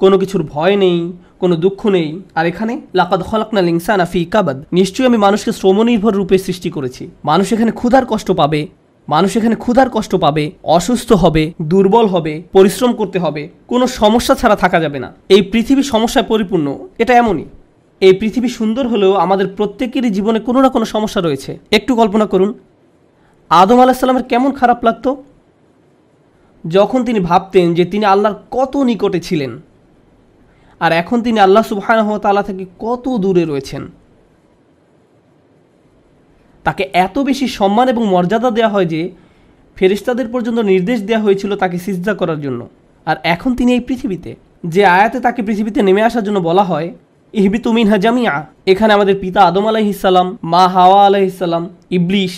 কোনো 0.00 0.16
কিছুর 0.18 0.42
ভয় 0.42 0.74
নেই, 0.76 0.98
কোনো 1.40 1.54
দুঃখ 1.56 1.80
নেই। 1.86 2.08
আর 2.34 2.44
এখানে, 2.46 2.72
লাকাদ 2.94 3.20
খলাকনা 3.22 3.60
লিংসানা 3.68 4.06
ফি 4.12 4.20
কাবাদ। 4.24 4.58
নিশ্চয়ই 4.72 5.06
আমি 5.06 5.18
মানুষকে 5.26 5.52
শ্রমনির্ভর 5.52 6.14
রূপে 6.14 6.36
সৃষ্টি 6.38 6.70
করেছি। 6.70 7.02
মানুষ 7.24 7.46
এখানে 7.52 7.72
ক্ষুধার 7.80 8.04
কষ্ট 8.06 8.28
পাবে, 8.40 8.60
মানুষ 9.08 9.30
এখানে 9.36 9.56
ক্ষুধার 9.56 9.88
কষ্ট 9.90 10.12
পাবে, 10.14 10.44
অসুস্থ 10.76 11.10
হবে, 11.12 11.42
দুর্বল 11.62 12.06
হবে, 12.06 12.42
পরিশ্রম 12.52 12.92
করতে 12.92 13.18
হবে, 13.18 13.42
কোনো 13.68 13.84
সমস্যা 14.00 14.34
ছাড়া 14.34 14.56
থাকা 14.56 14.78
যাবে 14.80 14.98
না। 14.98 15.08
এই 15.28 15.42
পৃথিবী 15.42 15.82
সমস্যায় 15.82 16.26
পরিপূর্ণ, 16.28 16.66
এটা 16.98 17.12
এমনই। 17.14 17.46
এই 18.06 18.14
পৃথিবী 18.20 18.48
সুন্দর 18.58 18.84
হলেও 18.92 19.12
আমাদের 19.24 19.46
প্রত্যেকেরই 19.58 20.10
জীবনে 20.16 20.38
কোনো 20.48 20.58
না 20.64 20.68
কোনো 20.74 20.86
সমস্যা 20.94 21.20
রয়েছে। 21.20 21.50
একটু 21.78 21.92
কল্পনা 22.00 22.26
করুন, 22.32 22.50
আদম 23.50 23.78
আলাহিসাল্লামের 23.84 24.26
কেমন 24.30 24.50
খারাপ 24.60 24.78
লাগতো? 24.88 25.10
যখন 26.64 27.00
তিনি 27.08 27.20
ভাবতেন 27.28 27.66
যে 27.78 27.84
তিনি 27.92 28.04
আল্লাহর 28.12 28.36
কত 28.56 28.72
নিকটে 28.88 29.20
ছিলেন, 29.28 29.52
আর 30.80 30.90
এখন 31.00 31.18
তিনি 31.26 31.38
আল্লাহ 31.46 31.62
সুবহানাহু 31.70 32.10
ওয়া 32.12 32.22
তাআলা 32.24 32.42
থেকে 32.48 32.64
কত 32.84 33.04
দূরে 33.22 33.44
রয়েছেন। 33.44 33.82
তাকে 36.64 36.82
এত 37.06 37.16
বেশি 37.28 37.46
সম্মান 37.58 37.86
এবং 37.92 38.02
মর্যাদা 38.14 38.50
দেওয়া 38.56 38.72
হয় 38.74 38.88
যে 38.94 39.00
ফেরিস্তাদের 39.76 40.28
পর্যন্ত 40.32 40.58
নির্দেশ 40.72 40.98
দেওয়া 41.08 41.24
হয়েছিল 41.26 41.50
তাকে 41.62 41.76
সিজদা 41.84 42.12
করার 42.20 42.38
জন্য। 42.44 42.60
আর 43.06 43.16
এখন 43.34 43.50
তিনি 43.58 43.70
এই 43.76 43.82
পৃথিবীতে, 43.88 44.30
যে 44.74 44.82
আয়াতে 44.96 45.18
তাকে 45.26 45.40
পৃথিবীতে 45.46 45.80
নেমে 45.86 46.02
আসার 46.08 46.24
জন্য 46.26 46.38
বলা 46.48 46.64
হয় 46.70 46.88
ইহবি 47.34 47.58
তুমিন 47.58 47.88
হাজামিয়া 47.88 48.46
এখানে 48.66 48.92
আমাদের 48.92 49.16
পিতা 49.20 49.40
আদম 49.42 49.66
আলাইহিসাল্লাম 49.66 50.38
মা 50.42 50.68
হাওয়া 50.68 51.06
আলাইহিসাল্লাম 51.06 51.68
ইবলিশ 51.90 52.34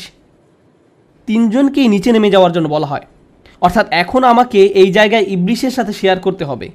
তিনজনকেই 1.27 1.89
নিচে 1.89 2.13
নেমে 2.13 2.31
যাওয়ার 2.31 2.53
জন্য 2.53 2.69
বলা 2.69 2.87
হয়। 2.87 3.07
অর্থাৎ 3.61 3.87
এখন 3.91 4.25
আমাকে 4.25 4.61
এই 4.65 4.93
জায়গায় 4.93 5.25
ইবলিশের 5.25 5.71
সাথে 5.71 5.93
শেয়ার 5.93 6.19
করতে 6.21 6.45
হবে। 6.45 6.69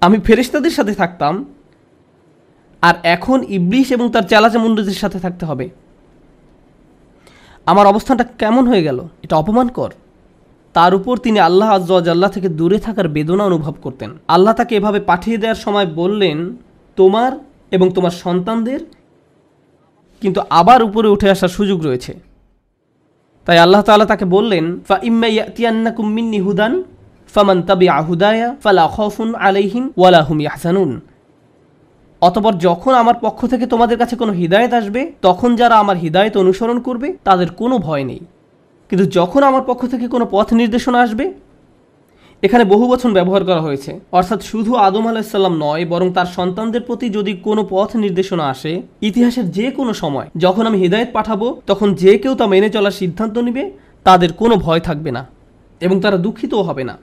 আমি 0.00 0.18
ফেরেশতাদের 0.18 0.70
সাথে 0.70 0.94
থাকতাম, 0.94 1.34
আর 2.82 2.94
এখন 3.02 3.42
ইবলিশ 3.48 3.92
এবং 3.92 4.10
তার 4.10 4.22
চালাচামুন্ডদের 4.22 5.00
সাথে 5.02 5.18
থাকতে 5.20 5.44
হবে। 5.46 5.68
আমার 7.66 7.86
অবস্থানটা 7.86 8.24
কেমন 8.24 8.66
হয়ে 8.68 8.82
গেল? 8.82 9.08
এটা 9.22 9.36
অপমানকর। 9.36 9.90
তার 10.76 10.94
উপর 10.94 11.16
তিনি 11.16 11.38
আল্লাহ 11.40 11.68
আজ্লাহ 11.70 12.30
থেকে 12.30 12.48
দূরে 12.48 12.78
থাকার 12.78 13.08
বেদনা 13.08 13.44
অনুভব 13.44 13.74
করতেন। 13.82 14.10
আল্লাহ 14.28 14.54
তাকে 14.54 14.76
এভাবে 14.76 15.00
পাঠিয়ে 15.00 15.38
দেওয়ার 15.38 15.56
সময় 15.56 15.86
বললেন, 15.86 16.56
তোমার 16.96 17.32
এবং 17.70 17.86
তোমার 17.90 18.10
সন্তানদের 18.10 18.80
কিন্তু 20.20 20.40
আবার 20.50 20.82
উপরে 20.82 21.08
উঠে 21.08 21.30
আসার 21.30 21.48
সুযোগ 21.48 21.78
রয়েছে। 21.84 22.12
তাই 23.44 23.58
আল্লাহ 23.58 23.82
তাআলা 23.82 24.04
তাকে 24.04 24.24
বললেন, 24.24 24.80
ফা 24.88 24.96
ইম্মা 25.02 25.26
ইয়াতিয়ান্নাকুম 25.26 26.06
মিন্নি 26.12 26.40
হুদান, 26.40 26.72
ফামান 27.34 27.62
তাবিআ 27.62 28.00
হুদায়া, 28.02 28.56
ফালা 28.62 28.84
খাউফুন 28.96 29.34
আলাইহিম 29.34 29.84
ওয়ালা 29.96 30.22
হুম 30.22 30.40
ইয়াহজানুন। 30.40 31.00
অতপর 32.20 32.52
যখন 32.58 32.94
আমার 32.94 33.14
পক্ষ 33.20 33.46
থেকে 33.46 33.66
তোমাদের 33.66 33.98
কাছে 33.98 34.16
কোনো 34.16 34.32
হৃদায়ত 34.32 34.72
আসবে, 34.74 35.12
তখন 35.22 35.56
যারা 35.56 35.74
আমার 35.78 35.96
হৃদায়ত 35.96 36.36
অনুসরণ 36.36 36.78
করবে, 36.80 37.08
তাদের 37.24 37.48
কোনো 37.50 37.78
ভয় 37.78 38.04
নেই। 38.04 38.20
কিন্তু 38.90 39.04
যখন 39.18 39.40
আমার 39.50 39.64
পক্ষ 39.68 39.82
থেকে 39.92 40.06
কোনো 40.14 40.24
পথ 40.34 40.48
নির্দেশনা 40.60 40.98
আসবে, 41.06 41.26
এখানে 42.42 42.64
বহু 42.72 42.84
বচন 42.92 43.10
ব্যবহার 43.18 43.42
করা 43.48 43.62
হয়েছে। 43.66 43.90
অর্থাৎ 44.18 44.40
শুধু 44.50 44.70
আদম 44.86 45.04
আলাহিসাল্লাম 45.12 45.54
নয়, 45.64 45.82
বরং 45.92 46.08
তার 46.16 46.28
সন্তানদের 46.36 46.82
প্রতি 46.88 47.06
যদি 47.16 47.32
কোনো 47.46 47.62
পথ 47.74 47.90
নির্দেশনা 48.04 48.44
আসে, 48.54 48.72
ইতিহাসের 49.08 49.46
যে 49.56 49.66
কোনো 49.78 49.92
সময় 50.02 50.26
যখন 50.44 50.62
আমি 50.68 50.78
হৃদায়ত 50.82 51.10
পাঠাবো, 51.16 51.46
তখন 51.70 51.88
যে 52.02 52.12
কেউ 52.22 52.32
তা 52.40 52.44
মেনে 52.52 52.68
চলার 52.74 52.98
সিদ্ধান্ত 53.00 53.36
নেবে, 53.46 53.64
তাদের 54.06 54.30
কোনো 54.40 54.54
ভয় 54.64 54.82
থাকবে 54.88 55.10
না 55.16 55.22
এবং 55.80 55.96
তারা 56.04 56.16
দুঃখিতও 56.24 56.62
হবে 56.68 56.84
না। 56.90 56.96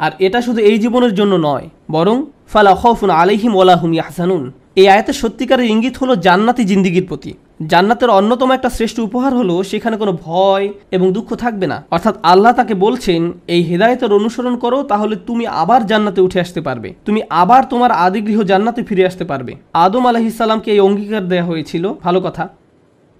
আর 0.00 0.12
এটা 0.26 0.38
শুধু 0.46 0.60
এই 0.70 0.78
জীবনের 0.84 1.12
জন্য 1.18 1.32
নয়, 1.48 1.66
বরং 1.90 2.16
ফালা 2.52 2.72
খফুন 2.82 3.10
আলাইহিম 3.20 3.52
ওলাহুম 3.60 3.90
ইয়াহসানুন 3.96 4.42
এই 4.80 4.86
আয়াতের 4.94 5.16
সত্যিকারের 5.22 5.70
ইঙ্গিত 5.74 5.94
হলো 6.02 6.12
জান্নাতি 6.26 6.62
জিন্দিগির 6.70 7.06
প্রতি। 7.10 7.32
জান্নাতের 7.66 8.10
অন্যতম 8.10 8.50
একটা 8.50 8.70
শ্রেষ্ঠ 8.70 9.00
উপহার 9.00 9.34
হলো 9.34 9.62
সেখানে 9.62 9.96
কোনো 9.96 10.18
ভয় 10.24 10.68
এবং 10.90 11.12
দুঃখ 11.12 11.34
থাকবে 11.34 11.66
না। 11.66 11.84
অর্থাৎ 11.90 12.14
আল্লাহ 12.22 12.52
তাকে 12.52 12.74
বলছেন, 12.74 13.32
এই 13.46 13.62
হেদায়তের 13.62 14.12
অনুসরণ 14.12 14.56
করো, 14.56 14.82
তাহলে 14.82 15.16
তুমি 15.16 15.46
আবার 15.46 15.86
জান্নাতে 15.86 16.20
উঠে 16.20 16.40
আসতে 16.40 16.60
পারবে। 16.60 16.94
তুমি 17.04 17.22
আবার 17.30 17.64
তোমার 17.64 17.92
আদিগৃহ 17.92 18.42
জান্নাতে 18.42 18.82
ফিরে 18.82 19.06
আসতে 19.06 19.24
পারবে। 19.24 19.56
আদম 19.72 20.06
আলাহিসাল্লামকে 20.06 20.72
এই 20.72 20.80
অঙ্গীকার 20.80 21.28
দেওয়া 21.28 21.44
হয়েছিল। 21.44 21.92
ভালো 22.02 22.20
কথা। 22.20 22.48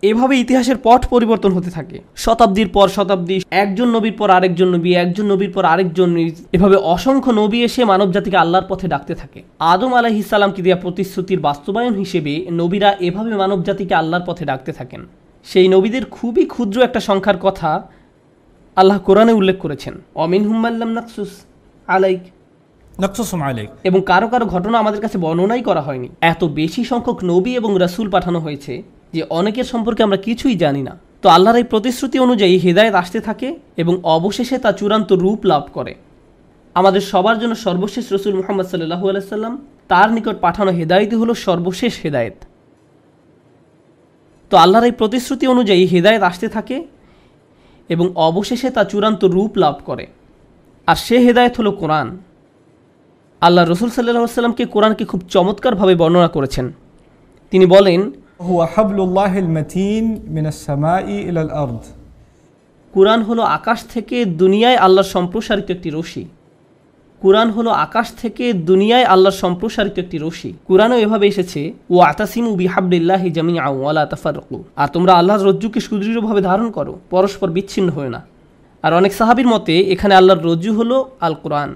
এভাবে 0.02 0.38
ইতিহাসের 0.38 0.76
পট 0.82 1.06
পরিবর্তন 1.06 1.52
হতে 1.52 1.70
থাকে। 1.70 2.00
শতাব্দীর 2.16 2.68
পর 2.68 2.88
শতাব্দী 2.88 3.40
একজন 3.50 3.88
নবীর 3.88 4.12
পর 4.12 4.30
আরেকজন 4.30 4.68
নবী 4.68 4.94
একজন 4.94 5.26
নবীর 5.26 5.52
পর 5.52 5.64
আরেকজন 5.64 6.16
এভাবে 6.52 6.76
অসংখ্য 6.76 7.30
নবী 7.30 7.62
এসে 7.62 7.84
মানব 7.84 8.12
জাতিকে 8.12 8.36
আল্লাহর 8.36 8.64
পথে 8.68 8.88
ডাকতে 8.88 9.14
থাকে। 9.14 9.42
আদম 9.58 9.94
আলাহিসাল্লামকে 9.94 10.62
দেওয়া 10.62 10.80
প্রতিশ্রুতির 10.80 11.40
বাস্তবায়ন 11.40 11.94
হিসেবে 11.94 12.46
নবীরা 12.52 12.96
এভাবে 13.00 13.34
মানব 13.34 13.62
জাতিকে 13.62 13.94
আল্লাহর 13.94 14.22
পথে 14.26 14.44
ডাকতে 14.44 14.72
থাকেন। 14.72 15.06
সেই 15.44 15.68
নবীদের 15.68 16.04
খুবই 16.04 16.44
ক্ষুদ্র 16.46 16.82
একটা 16.82 17.00
সংখ্যার 17.00 17.38
কথা 17.38 17.82
আল্লাহ 18.76 18.98
কোরআনে 18.98 19.32
উল্লেখ 19.32 19.58
করেছেন। 19.58 19.94
অমিন 20.14 20.42
হুম্মাল্লাম 20.46 20.88
নাকসুস 20.88 21.28
আলাইক। 21.86 22.20
এবং 23.84 24.02
কারও 24.06 24.28
কারও 24.28 24.46
ঘটনা 24.46 24.78
আমাদের 24.78 25.00
কাছে 25.00 25.18
বর্ণনাই 25.18 25.62
করা 25.62 25.80
হয়নি। 25.80 26.08
এত 26.20 26.44
বেশি 26.44 26.84
সংখ্যক 26.84 27.18
নবী 27.24 27.50
এবং 27.50 27.76
রাসূল 27.78 28.10
পাঠানো 28.10 28.40
হয়েছে 28.40 28.82
যে 29.12 29.22
অনেকের 29.30 29.64
সম্পর্কে 29.64 30.02
আমরা 30.02 30.16
কিছুই 30.16 30.54
জানি 30.54 30.82
না। 30.82 30.98
তো 31.22 31.28
আল্লাহর 31.28 31.56
এই 31.56 31.64
প্রতিশ্রুতি 31.64 32.18
অনুযায়ী 32.18 32.58
হৃদায়ত 32.58 32.94
আসতে 32.94 33.20
থাকে 33.20 33.58
এবং 33.76 34.00
অবশেষে 34.02 34.58
তা 34.58 34.72
চূড়ান্ত 34.72 35.12
রূপ 35.12 35.46
লাভ 35.46 35.62
করে। 35.72 35.94
আমাদের 36.74 37.00
সবার 37.00 37.38
জন্য 37.38 37.54
সর্বশেষ 37.54 38.12
রসুল 38.12 38.34
মোহাম্মদ 38.34 38.66
সাল্লাহু 38.66 39.08
আলাইসাল্লাম 39.08 39.66
তার 39.88 40.12
নিকট 40.12 40.36
পাঠানো 40.40 40.70
হেদায়তই 40.70 41.16
হলো 41.16 41.34
সর্বশেষ 41.34 42.00
হেদায়েত। 42.04 42.38
তো 44.50 44.56
আল্লাহর 44.56 44.86
এই 44.86 44.92
প্রতিশ্রুতি 44.92 45.46
অনুযায়ী 45.46 45.86
হেদায়েত 45.86 46.22
আসতে 46.22 46.48
থাকে 46.48 46.84
এবং 47.88 48.12
অবশেষে 48.14 48.70
তা 48.70 48.84
চূড়ান্ত 48.84 49.24
রূপ 49.24 49.58
লাভ 49.58 49.74
করে। 49.84 50.06
আর 50.86 50.96
সে 50.96 51.18
হেদায়েত 51.18 51.54
হলো 51.58 51.72
কোরআন। 51.72 52.18
আল্লাহ 53.40 53.64
রসুল 53.64 53.90
সাল্লাহ 53.90 54.26
সাল্লামকে 54.26 54.64
কোরআনকে 54.64 55.04
খুব 55.04 55.20
চমৎকারভাবে 55.28 55.94
বর্ণনা 55.94 56.28
করেছেন। 56.28 56.72
তিনি 57.50 57.66
বলেন 57.66 58.12
হুয়া 58.46 58.66
হলো 63.28 63.42
আকাশ 63.58 63.78
থেকে 63.94 64.24
দুনিয়ায় 64.24 64.76
আল্লাহর 64.76 65.10
সম্প্রসারিত 65.14 65.70
একটি 65.70 65.90
রশি। 65.90 66.24
কোরআন 67.22 67.50
হলো 67.50 67.70
আকাশ 67.70 68.06
থেকে 68.22 68.52
দুনিয়ায় 68.52 69.04
আল্লাহর 69.04 69.36
সম্প্রসারিত 69.36 69.98
একটি 69.98 70.18
রশি। 70.18 70.54
কোরআনও 70.66 70.96
এভাবে 70.98 71.26
এসেছে 71.26 71.72
ও 71.90 71.96
আতাসিমু 72.00 72.50
বিহাবলিল্লাহি 72.56 73.30
জামি 73.30 73.54
আওয়ালা 73.58 74.06
তাফারকু 74.06 74.64
আর 74.76 74.88
তোমরা 74.88 75.12
আল্লাহর 75.12 75.46
রজ্জুকে 75.46 75.80
সুদৃঢ়ভাবে 75.80 76.40
ধারণ 76.40 76.70
করো, 76.70 76.98
পরস্পর 77.10 77.48
বিচ্ছিন্ন 77.50 77.88
হয় 77.90 78.08
না। 78.08 78.20
আর 78.82 78.92
অনেক 78.94 79.12
সাহাবির 79.12 79.48
মতে, 79.48 79.74
এখানে 79.94 80.14
আল্লাহর 80.14 80.42
রজ্জু 80.44 80.70
হলো 80.74 80.96
আল 81.20 81.34
কোরআন 81.42 81.70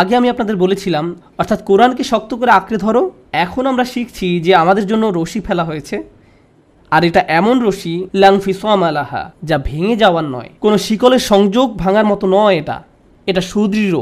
আগে 0.00 0.16
আমি 0.16 0.28
আপনাদের 0.30 0.56
বলেছিলাম, 0.56 1.04
অর্থাৎ 1.38 1.60
কোরআনকে 1.64 2.04
শক্ত 2.04 2.30
করে 2.34 2.50
আঁকড়ে 2.50 2.78
ধরো, 2.78 3.02
এখন 3.44 3.62
আমরা 3.66 3.84
শিখছি 3.84 4.26
যে 4.40 4.52
আমাদের 4.54 4.86
জন্য 4.86 5.04
রশি 5.18 5.40
ফেলা 5.40 5.64
হয়েছে, 5.64 5.96
আর 6.90 7.04
এটা 7.04 7.20
এমন 7.28 7.56
রশি 7.66 7.94
লাংফিসামালাহা 8.14 9.22
যা 9.42 9.56
ভেঙে 9.58 9.96
যাওয়ার 9.96 10.24
নয়। 10.24 10.50
কোনো 10.60 10.76
শিকলের 10.78 11.22
সংযোগ 11.30 11.66
ভাঙার 11.76 12.06
মতো 12.06 12.26
নয় 12.26 12.54
এটা। 12.56 12.76
এটা 13.26 13.40
সুদৃঢ়, 13.40 14.00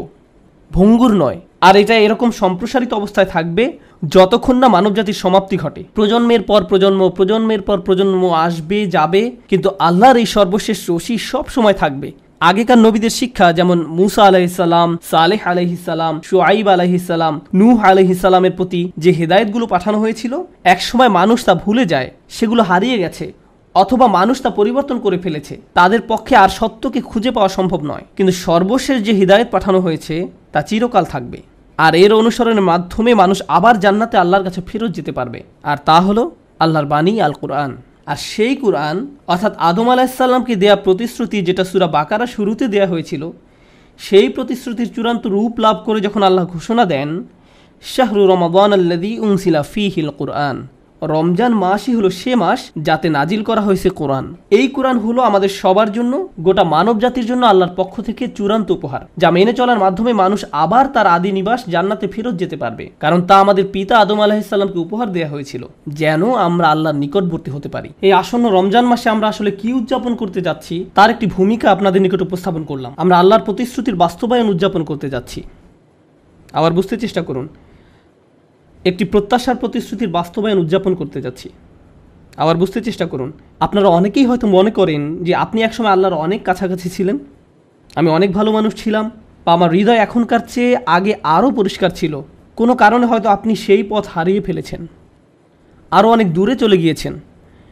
ভঙ্গুর 0.71 1.13
নয়। 1.15 1.39
আর 1.61 1.75
এটা 1.77 1.95
এরকম 1.99 2.29
সম্প্রসারিত 2.31 2.93
অবস্থায় 2.95 3.27
থাকবে 3.27 3.65
যতক্ষণ 4.09 4.57
না 4.57 4.69
মানবজাতির 4.69 5.19
সমাপ্তি 5.25 5.57
ঘটে। 5.57 5.83
প্রজন্মের 5.95 6.43
পর 6.43 6.61
প্রজন্ম, 6.65 7.01
প্রজন্মের 7.09 7.63
পর 7.63 7.79
প্রজন্ম 7.81 8.23
আসবে, 8.47 8.79
যাবে, 8.87 9.23
কিন্তু 9.51 9.69
আল্লাহর 9.79 10.17
এই 10.17 10.29
সর্বশেষ 10.37 10.79
রশি 10.91 11.15
সব 11.31 11.45
সময় 11.49 11.75
থাকবে। 11.75 12.09
আগেকার 12.49 12.79
নবীদের 12.79 13.15
শিক্ষা 13.21 13.47
যেমন 13.53 13.79
মুসা 13.99 14.23
আলাইহিসাল্লাম 14.25 14.89
সালেহ 15.11 15.43
আলাইহিসাল্লাম 15.53 16.15
শুআইব 16.29 16.67
আলাইহিসাল্লাম 16.69 17.35
নূহ 17.55 17.79
আলাইহিসাল্লামের 17.91 18.55
প্রতি 18.59 18.83
যে 19.03 19.11
হেদায়েতগুলো 19.13 19.67
পাঠানো 19.67 19.99
হয়েছিল, 19.99 20.33
একসময় 20.65 21.11
মানুষ 21.19 21.39
তা 21.45 21.55
ভুলে 21.55 21.85
যায়, 21.87 22.09
সেগুলো 22.29 22.63
হারিয়ে 22.63 22.99
গেছে, 22.99 23.27
অথবা 23.75 24.07
মানুষ 24.19 24.37
তা 24.43 24.51
পরিবর্তন 24.51 24.97
করে 25.05 25.19
ফেলেছে। 25.19 25.55
তাদের 25.75 26.01
পক্ষে 26.09 26.35
আর 26.37 26.51
সত্যকে 26.59 27.01
খুঁজে 27.01 27.31
পাওয়া 27.31 27.49
সম্ভব 27.49 27.81
নয়। 27.85 28.05
কিন্তু 28.17 28.33
সর্বশেষ 28.47 28.97
যে 29.07 29.13
হৃদায়ত 29.19 29.49
পাঠানো 29.55 29.79
হয়েছে, 29.81 30.15
তা 30.53 30.61
চিরকাল 30.63 31.05
থাকবে। 31.05 31.39
আর 31.79 31.93
এর 32.05 32.13
অনুসরণের 32.13 32.67
মাধ্যমে 32.71 33.11
মানুষ 33.23 33.39
আবার 33.57 33.75
জান্নাতে 33.81 34.17
আল্লাহর 34.23 34.45
কাছে 34.45 34.61
ফেরত 34.69 34.91
যেতে 34.99 35.13
পারবে। 35.13 35.41
আর 35.71 35.79
তা 35.89 35.97
হলো 36.01 36.23
আল্লাহর 36.63 36.89
বাণী 36.93 37.13
আল 37.27 37.35
কোরআন 37.43 37.71
আর 38.07 38.17
সেই 38.17 38.57
কোরআন, 38.57 39.07
অর্থাৎ 39.27 39.57
আদম 39.59 39.89
আলাহিসাল্লামকে 39.91 40.57
দেয়া 40.57 40.77
প্রতিশ্রুতি 40.77 41.43
যেটা 41.43 41.65
সুরা 41.65 41.87
বাকারা 41.87 42.27
শুরুতে 42.27 42.69
দেয়া 42.69 42.87
হয়েছিল, 42.87 43.33
সেই 43.99 44.29
প্রতিশ্রুতির 44.29 44.93
চূড়ান্ত 44.95 45.27
রূপ 45.27 45.59
লাভ 45.59 45.77
করে 45.87 46.01
যখন 46.01 46.23
আল্লাহ 46.23 46.47
ঘোষণা 46.47 46.85
দেন, 46.85 47.25
শাহরু 47.83 48.27
রমাবান 48.27 48.73
আল্লাদি 48.73 49.19
উনসিলা 49.19 49.63
ফি 49.63 49.89
হিল 49.89 50.11
কোরআন। 50.11 50.67
রমজান 51.03 51.53
মাসই 51.65 51.95
হলো 51.99 52.11
সে 52.11 52.33
মাস 52.43 52.61
যাতে 52.87 53.07
নাজিল 53.17 53.41
করা 53.43 53.63
হয়েছে 53.67 53.89
কোরআন। 54.01 54.27
এই 54.59 54.67
কোরআন 54.69 54.97
হলো 55.05 55.21
আমাদের 55.23 55.51
সবার 55.61 55.91
জন্য, 55.93 56.13
গোটা 56.47 56.65
মানব 56.75 56.97
জাতির 57.05 57.27
জন্য 57.31 57.43
আল্লাহর 57.47 57.77
পক্ষ 57.77 57.95
থেকে 58.09 58.25
চূড়ান্ত 58.37 58.69
উপহার, 58.71 59.03
যা 59.19 59.29
মেনে 59.37 59.53
চলার 59.59 59.83
মাধ্যমে 59.85 60.13
মানুষ 60.23 60.41
আবার 60.65 60.85
তার 60.95 61.07
আদি 61.17 61.31
নিবাস 61.33 61.61
জান্নাতে 61.73 62.07
ফেরত 62.09 62.35
যেতে 62.43 62.57
পারবে। 62.63 62.85
কারণ 63.01 63.21
তা 63.29 63.35
আমাদের 63.45 63.65
পিতা 63.75 63.95
আদম 63.99 64.19
আলাহিসাল্লামকে 64.27 64.79
উপহার 64.79 65.09
দেওয়া 65.13 65.33
হয়েছিল, 65.35 65.63
যেন 66.01 66.23
আমরা 66.49 66.67
আল্লাহর 66.75 67.01
নিকটবর্তী 67.03 67.51
হতে 67.57 67.69
পারি। 67.75 67.91
এই 68.07 68.13
আসন্ন 68.13 68.45
রমজান 68.57 68.85
মাসে 68.85 69.07
আমরা 69.15 69.27
আসলে 69.29 69.51
কি 69.51 69.69
উদযাপন 69.73 70.13
করতে 70.15 70.41
যাচ্ছি, 70.47 70.75
তার 70.95 71.09
একটি 71.11 71.27
ভূমিকা 71.27 71.67
আপনাদের 71.71 72.01
নিকট 72.03 72.21
উপস্থাপন 72.23 72.63
করলাম। 72.65 72.93
আমরা 73.03 73.15
আল্লাহর 73.19 73.47
প্রতিশ্রুতির 73.49 73.97
বাস্তবায়ন 73.97 74.47
উদযাপন 74.55 74.83
করতে 74.85 75.09
যাচ্ছি। 75.15 75.41
আবার 76.59 76.73
বুঝতে 76.73 76.95
চেষ্টা 76.97 77.23
করুন 77.23 77.49
একটি 78.85 79.05
প্রত্যাশার 79.05 79.57
প্রতিশ্রুতির 79.57 80.09
বাস্তবায়ন 80.09 80.59
উদযাপন 80.59 80.95
করতে 80.95 81.23
যাচ্ছি। 81.23 81.49
আবার 82.37 82.57
বুঝতে 82.57 82.81
চেষ্টা 82.81 83.07
করুন, 83.07 83.33
আপনারা 83.61 83.89
অনেকেই 83.89 84.27
হয়তো 84.27 84.47
মনে 84.47 84.71
করেন 84.71 85.25
যে 85.25 85.35
আপনি 85.35 85.63
একসময় 85.63 85.91
আল্লাহর 85.91 86.15
অনেক 86.15 86.43
কাছাকাছি 86.43 86.91
ছিলেন। 86.91 87.19
আমি 87.95 88.11
অনেক 88.11 88.33
ভালো 88.33 88.53
মানুষ 88.53 88.85
ছিলাম 88.85 89.11
বা 89.45 89.53
আমার 89.53 89.71
হৃদয় 89.71 89.97
এখনকার 89.97 90.41
চেয়ে 90.49 90.79
আগে 90.87 91.15
আরও 91.23 91.51
পরিষ্কার 91.51 91.91
ছিল। 91.91 92.21
কোনো 92.57 92.75
কারণে 92.75 93.07
হয়তো 93.07 93.29
আপনি 93.29 93.57
সেই 93.57 93.83
পথ 93.83 94.07
হারিয়ে 94.09 94.41
ফেলেছেন। 94.41 94.87
আরও 95.91 96.11
অনেক 96.11 96.33
দূরে 96.33 96.57
চলে 96.57 96.79
গিয়েছেন। 96.79 97.21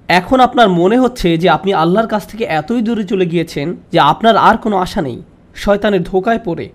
এখন 0.09 0.41
আপনার 0.41 0.69
মনে 0.69 0.99
হচ্ছে 0.99 1.37
যে 1.37 1.49
আপনি 1.49 1.75
আল্লাহর 1.75 2.09
কাছ 2.09 2.27
থেকে 2.27 2.45
এতই 2.45 2.83
দূরে 2.83 3.05
চলে 3.05 3.27
গিয়েছেন 3.27 3.77
যে 3.93 3.99
আপনার 4.01 4.37
আর 4.37 4.57
কোনো 4.57 4.77
আশা 4.77 5.03
নেই। 5.03 5.23
শয়তানের 5.55 6.03
ধোকায় 6.03 6.39
পড়ে 6.45 6.69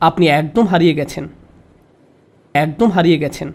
আপনি 0.00 0.26
একদম 0.26 0.66
হারিয়ে 0.66 0.94
গেছেন। 0.94 1.28
একদম 2.54 2.90
হারিয়ে 2.90 3.18
গেছেন। 3.18 3.52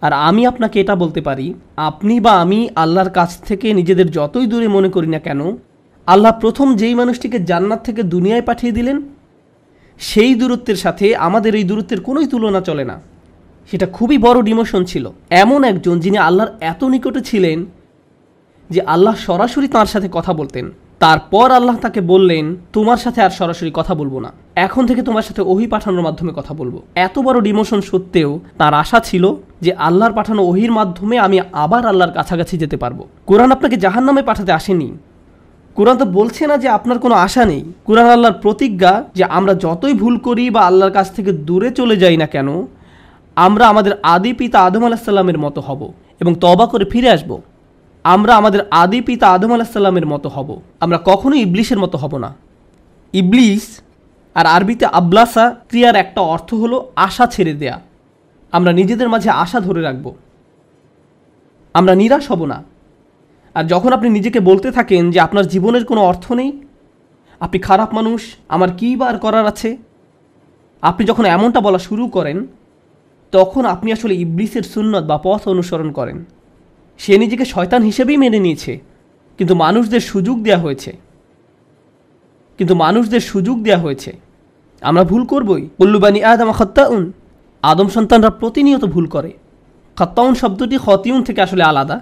আর 0.00 0.12
আমি 0.12 0.46
আপনাকে 0.46 0.80
এটা 0.80 0.96
বলতে 0.96 1.20
পারি, 1.20 1.54
আপনি 1.76 2.20
বা 2.20 2.32
আমি 2.40 2.68
আল্লাহর 2.76 3.10
কাছ 3.10 3.38
থেকে 3.38 3.74
নিজেদের 3.74 4.10
যতই 4.10 4.46
দূরে 4.46 4.68
মনে 4.68 4.88
করি 4.88 5.06
না 5.06 5.18
কেন, 5.18 5.56
আল্লাহ 6.06 6.32
প্রথম 6.40 6.76
যেই 6.76 6.94
মানুষটিকে 6.94 7.38
জান্নাত 7.38 7.84
থেকে 7.84 8.02
দুনিয়ায় 8.02 8.42
পাঠিয়ে 8.42 8.72
দিলেন, 8.72 9.02
সেই 9.98 10.34
দূরত্বের 10.34 10.76
সাথে 10.76 11.16
আমাদের 11.16 11.54
এই 11.54 11.64
দূরত্বের 11.64 12.00
কোনোই 12.00 12.26
তুলনা 12.26 12.60
চলে 12.60 12.84
না। 12.84 13.00
সেটা 13.70 13.86
খুবই 13.86 14.18
বড় 14.18 14.42
ডিমোশন 14.42 14.84
ছিল। 14.84 15.10
এমন 15.30 15.64
একজন 15.64 16.00
যিনি 16.00 16.18
আল্লাহর 16.18 16.52
এত 16.60 16.84
নিকটে 16.84 17.20
ছিলেন 17.20 17.66
যে 18.70 18.80
আল্লাহ 18.80 19.14
সরাসরি 19.14 19.68
তার 19.68 19.86
সাথে 19.86 20.08
কথা 20.12 20.32
বলতেন। 20.32 20.70
তারপর 21.04 21.48
আল্লাহ 21.58 21.76
তাকে 21.84 22.00
বললেন, 22.12 22.44
তোমার 22.76 22.98
সাথে 23.04 23.20
আর 23.26 23.32
সরাসরি 23.40 23.70
কথা 23.78 23.94
বলব 24.00 24.14
না। 24.24 24.30
এখন 24.66 24.82
থেকে 24.88 25.02
তোমার 25.08 25.24
সাথে 25.28 25.42
ওহি 25.52 25.66
পাঠানোর 25.74 26.02
মাধ্যমে 26.06 26.32
কথা 26.38 26.52
বলব। 26.60 26.74
এত 27.06 27.16
বড় 27.26 27.38
ডিমোশন 27.46 27.80
সত্ত্বেও 27.90 28.30
তার 28.60 28.72
আশা 28.82 28.98
ছিল 29.08 29.24
যে 29.64 29.70
আল্লাহর 29.88 30.14
পাঠানো 30.18 30.40
ওহির 30.50 30.72
মাধ্যমে 30.78 31.16
আমি 31.26 31.36
আবার 31.64 31.82
আল্লাহর 31.90 32.14
কাছাকাছি 32.18 32.54
যেতে 32.62 32.76
পারব। 32.82 32.98
কোরআন 33.28 33.50
আপনাকে 33.56 33.76
জাহান 33.84 34.04
নামে 34.08 34.22
পাঠাতে 34.28 34.52
আসেনি। 34.58 34.88
কোরআন 35.76 35.96
তো 36.02 36.06
বলছে 36.18 36.42
না 36.50 36.56
যে 36.62 36.68
আপনার 36.78 36.98
কোনো 37.04 37.14
আশা 37.26 37.42
নেই। 37.50 37.62
কোরআন 37.88 38.08
আল্লাহর 38.16 38.40
প্রতিজ্ঞা 38.44 38.92
যে 39.18 39.24
আমরা 39.38 39.52
যতই 39.64 39.94
ভুল 40.02 40.14
করি 40.26 40.44
বা 40.54 40.60
আল্লাহর 40.68 40.94
কাছ 40.98 41.06
থেকে 41.16 41.30
দূরে 41.48 41.68
চলে 41.78 41.96
যাই 42.02 42.16
না 42.22 42.26
কেন, 42.34 42.48
আমরা 43.36 43.64
আমাদের 43.72 43.92
আদি 44.14 44.30
পিতা 44.40 44.58
আদম 44.66 44.82
আলাহিসাল্লামের 44.88 45.38
মতো 45.44 45.60
হব 45.66 45.80
এবং 46.22 46.32
তবা 46.44 46.64
করে 46.72 46.84
ফিরে 46.92 47.10
আসব। 47.16 47.30
আমরা 48.04 48.36
আমাদের 48.36 48.60
আদি 48.70 49.00
পিতা 49.00 49.30
আদম 49.30 49.52
আলাহিসাল্লামের 49.52 50.06
মতো 50.06 50.28
হব। 50.28 50.60
আমরা 50.80 50.98
কখনোই 51.04 51.40
ইবলিশের 51.40 51.78
মতো 51.78 51.98
হব 51.98 52.18
না। 52.18 52.34
ইবলিস 53.12 53.80
আর 54.34 54.46
আরবিতে 54.46 54.86
আবলাসা 54.86 55.56
ক্রিয়ার 55.68 55.96
একটা 55.96 56.20
অর্থ 56.20 56.54
হলো 56.54 56.92
আশা 56.96 57.26
ছেড়ে 57.26 57.54
দেয়া। 57.54 57.80
আমরা 58.52 58.72
নিজেদের 58.72 59.08
মাঝে 59.08 59.30
আশা 59.30 59.60
ধরে 59.60 59.82
রাখব। 59.82 60.14
আমরা 61.74 61.94
নিরাশ 61.94 62.30
হব 62.30 62.44
না। 62.44 62.62
আর 63.54 63.64
যখন 63.64 63.92
আপনি 63.92 64.08
নিজেকে 64.08 64.40
বলতে 64.40 64.70
থাকেন 64.70 65.10
যে 65.10 65.20
আপনার 65.20 65.46
জীবনের 65.46 65.84
কোনো 65.84 66.00
অর্থ 66.00 66.32
নেই, 66.32 66.62
আপনি 67.40 67.58
খারাপ 67.58 67.94
মানুষ, 67.94 68.22
আমার 68.48 68.68
কী 68.78 68.96
বার 68.96 69.18
করার 69.18 69.46
আছে? 69.46 69.76
আপনি 70.82 71.06
যখন 71.06 71.24
এমনটা 71.24 71.60
বলা 71.60 71.78
শুরু 71.78 72.08
করেন, 72.08 72.46
তখন 73.32 73.64
আপনি 73.64 73.92
আসলে 73.92 74.14
ইবলিসের 74.14 74.62
সুন্নত 74.62 75.04
বা 75.04 75.18
পথ 75.18 75.48
অনুসরণ 75.48 75.92
করেন। 75.92 76.24
সে 77.02 77.18
নিজেকে 77.18 77.44
শয়তান 77.44 77.82
হিসেবেই 77.82 78.16
মেনে 78.16 78.38
নিয়েছে। 78.38 78.80
কিন্তু 79.38 79.54
মানুষদের 79.54 80.00
সুযোগ 80.00 80.42
দেওয়া 80.42 80.62
হয়েছে। 80.62 80.96
কিন্তু 82.58 82.74
মানুষদের 82.74 83.20
সুযোগ 83.20 83.62
দেওয়া 83.62 83.82
হয়েছে। 83.82 84.16
আমরা 84.80 85.04
ভুল 85.04 85.24
করবই। 85.24 85.68
উল্লুবানি 85.78 86.24
আদম 86.24 86.52
খত্তাউন। 86.52 87.12
আদম 87.62 87.88
সন্তানরা 87.88 88.30
প্রতিনিয়ত 88.30 88.84
ভুল 88.84 89.06
করে। 89.06 89.32
খত্তাউন 89.96 90.34
শব্দটি 90.34 90.78
খতিউন 90.78 91.22
থেকে 91.22 91.42
আসলে 91.42 91.64
আলাদা। 91.64 92.00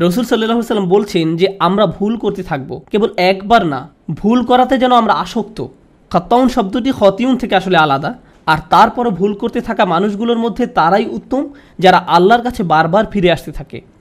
রসুল 0.00 0.24
সাল্লাহ 0.24 0.60
সাল্লাম 0.60 0.88
বলছেন 0.88 1.36
যে, 1.36 1.56
আমরা 1.58 1.86
ভুল 1.86 2.16
করতে 2.16 2.42
থাকব। 2.42 2.80
কেবল 2.90 3.08
একবার 3.16 3.66
না। 3.66 3.88
ভুল 4.10 4.44
করাতে 4.44 4.78
যেন 4.78 4.92
আমরা 4.92 5.12
আসক্ত। 5.12 5.66
খত্তাউন 6.10 6.48
শব্দটি 6.48 6.92
খতিউন 6.92 7.36
থেকে 7.36 7.56
আসলে 7.56 7.78
আলাদা। 7.78 8.14
আর 8.46 8.58
তারপরও 8.70 9.10
ভুল 9.10 9.34
করতে 9.34 9.60
থাকা 9.60 9.84
মানুষগুলোর 9.84 10.38
মধ্যে 10.38 10.66
তারাই 10.66 11.06
উত্তম, 11.06 11.48
যারা 11.78 11.98
আল্লাহর 11.98 12.42
কাছে 12.42 12.62
বারবার 12.62 13.06
ফিরে 13.06 13.32
আসতে 13.32 13.52
থাকে। 13.52 13.97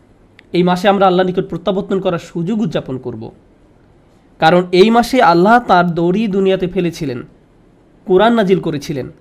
এই 0.53 0.63
মাসে 0.63 0.87
আমরা 0.87 1.05
আল্লাহ 1.07 1.25
নিকট 1.25 1.45
প্রত্যাবর্তন 1.49 1.99
করার 1.99 2.19
সুযোগ 2.19 2.61
উদযাপন 2.61 2.97
করব। 2.97 3.31
কারণ 4.39 4.67
এই 4.71 4.89
মাসে 4.89 5.21
আল্লাহ 5.21 5.59
তার 5.67 5.85
দড়ি 5.93 6.27
দুনিয়াতে 6.27 6.67
ফেলেছিলেন, 6.67 7.23
কোরআন 8.05 8.33
নাজিল 8.33 8.59
করেছিলেন, 8.59 9.11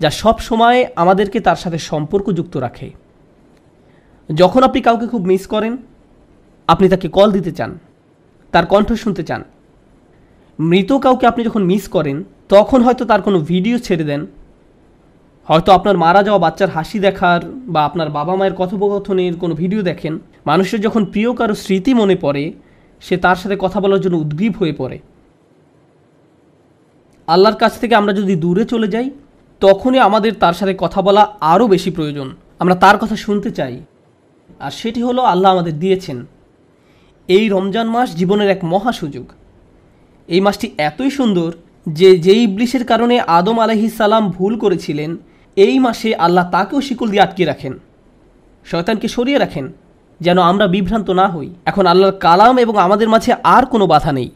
যা 0.00 0.10
সব 0.10 0.38
সময় 0.38 0.86
আমাদেরকে 0.96 1.40
তার 1.40 1.56
সাথে 1.56 1.78
সম্পর্ক 1.78 2.32
যুক্ত 2.32 2.56
রাখে। 2.56 2.90
যখন 4.30 4.62
আপনি 4.62 4.80
কাউকে 4.80 5.06
খুব 5.06 5.26
মিস 5.26 5.46
করেন, 5.46 5.76
আপনি 6.68 6.88
তাকে 6.88 7.08
কল 7.08 7.32
দিতে 7.32 7.52
চান, 7.52 7.78
তার 8.50 8.66
কণ্ঠ 8.66 8.92
শুনতে 8.92 9.22
চান, 9.22 9.42
মৃত 10.58 10.92
কাউকে 10.92 11.26
আপনি 11.26 11.44
যখন 11.44 11.62
মিস 11.64 11.88
করেন, 11.88 12.24
তখন 12.48 12.82
হয়তো 12.82 13.04
তার 13.04 13.22
কোনো 13.22 13.38
ভিডিও 13.38 13.78
ছেড়ে 13.78 14.04
দেন 14.04 14.26
হয়তো 15.50 15.72
আপনার 15.72 15.96
মারা 15.96 16.22
যাওয়া 16.22 16.38
বাচ্চার 16.38 16.70
হাসি 16.70 16.98
দেখার 16.98 17.40
বা 17.68 17.80
আপনার 17.84 18.08
বাবা 18.10 18.36
মায়ের 18.36 18.54
কথোপকথনের 18.54 19.36
কোনো 19.36 19.54
ভিডিও 19.54 19.82
দেখেন, 19.82 20.18
মানুষের 20.46 20.80
যখন 20.80 21.04
প্রিয় 21.04 21.34
কারও 21.34 21.54
স্মৃতি 21.54 21.94
মনে 21.94 22.16
পড়ে, 22.16 22.52
সে 23.00 23.16
তার 23.16 23.36
সাথে 23.36 23.56
কথা 23.60 23.80
বলার 23.80 24.00
জন্য 24.00 24.16
উদ্গ্রীব 24.16 24.54
হয়ে 24.60 24.72
পড়ে। 24.72 24.98
আল্লাহর 27.28 27.56
কাছ 27.56 27.72
থেকে 27.80 27.94
আমরা 27.94 28.12
যদি 28.12 28.34
দূরে 28.36 28.64
চলে 28.64 28.88
যাই, 28.88 29.10
তখনই 29.60 29.98
আমাদের 29.98 30.32
তার 30.34 30.54
সাথে 30.54 30.74
কথা 30.78 31.02
বলা 31.02 31.22
আরও 31.40 31.68
বেশি 31.68 31.90
প্রয়োজন। 31.90 32.28
আমরা 32.58 32.74
তার 32.74 32.96
কথা 32.98 33.16
শুনতে 33.16 33.50
চাই। 33.50 33.74
আর 34.60 34.70
সেটি 34.70 35.02
হলো 35.02 35.22
আল্লাহ 35.22 35.52
আমাদের 35.52 35.78
দিয়েছেন। 35.78 36.18
এই 37.28 37.48
রমজান 37.48 37.86
মাস 37.86 38.08
জীবনের 38.16 38.48
এক 38.48 38.64
মহা 38.64 38.92
সুযোগ। 38.92 39.26
এই 40.28 40.40
মাসটি 40.40 40.66
এতই 40.78 41.10
সুন্দর 41.10 41.50
যে 41.98 42.18
যেই 42.18 42.42
ইবলিশের 42.42 42.84
কারণে 42.84 43.20
আদম 43.38 43.58
আলহিস 43.60 43.92
সালাম 43.96 44.30
ভুল 44.30 44.52
করেছিলেন 44.58 45.16
এই 45.56 45.78
মাসে 45.78 46.14
আল্লাহ 46.14 46.44
তাকেও 46.50 46.80
শিকল 46.80 47.08
দিয়ে 47.10 47.22
আটকে 47.22 47.44
রাখেন, 47.44 47.74
শয়তানকে 48.66 49.08
সরিয়ে 49.08 49.38
রাখেন, 49.38 49.66
যেন 50.20 50.38
আমরা 50.38 50.66
বিভ্রান্ত 50.66 51.08
না 51.10 51.26
হই। 51.28 51.48
এখন 51.64 51.84
আল্লাহর 51.86 52.16
কালাম 52.18 52.58
এবং 52.58 52.74
আমাদের 52.78 53.08
মাঝে 53.08 53.32
আর 53.44 53.64
কোনো 53.66 53.86
বাধা 53.86 54.12
নেই। 54.12 54.30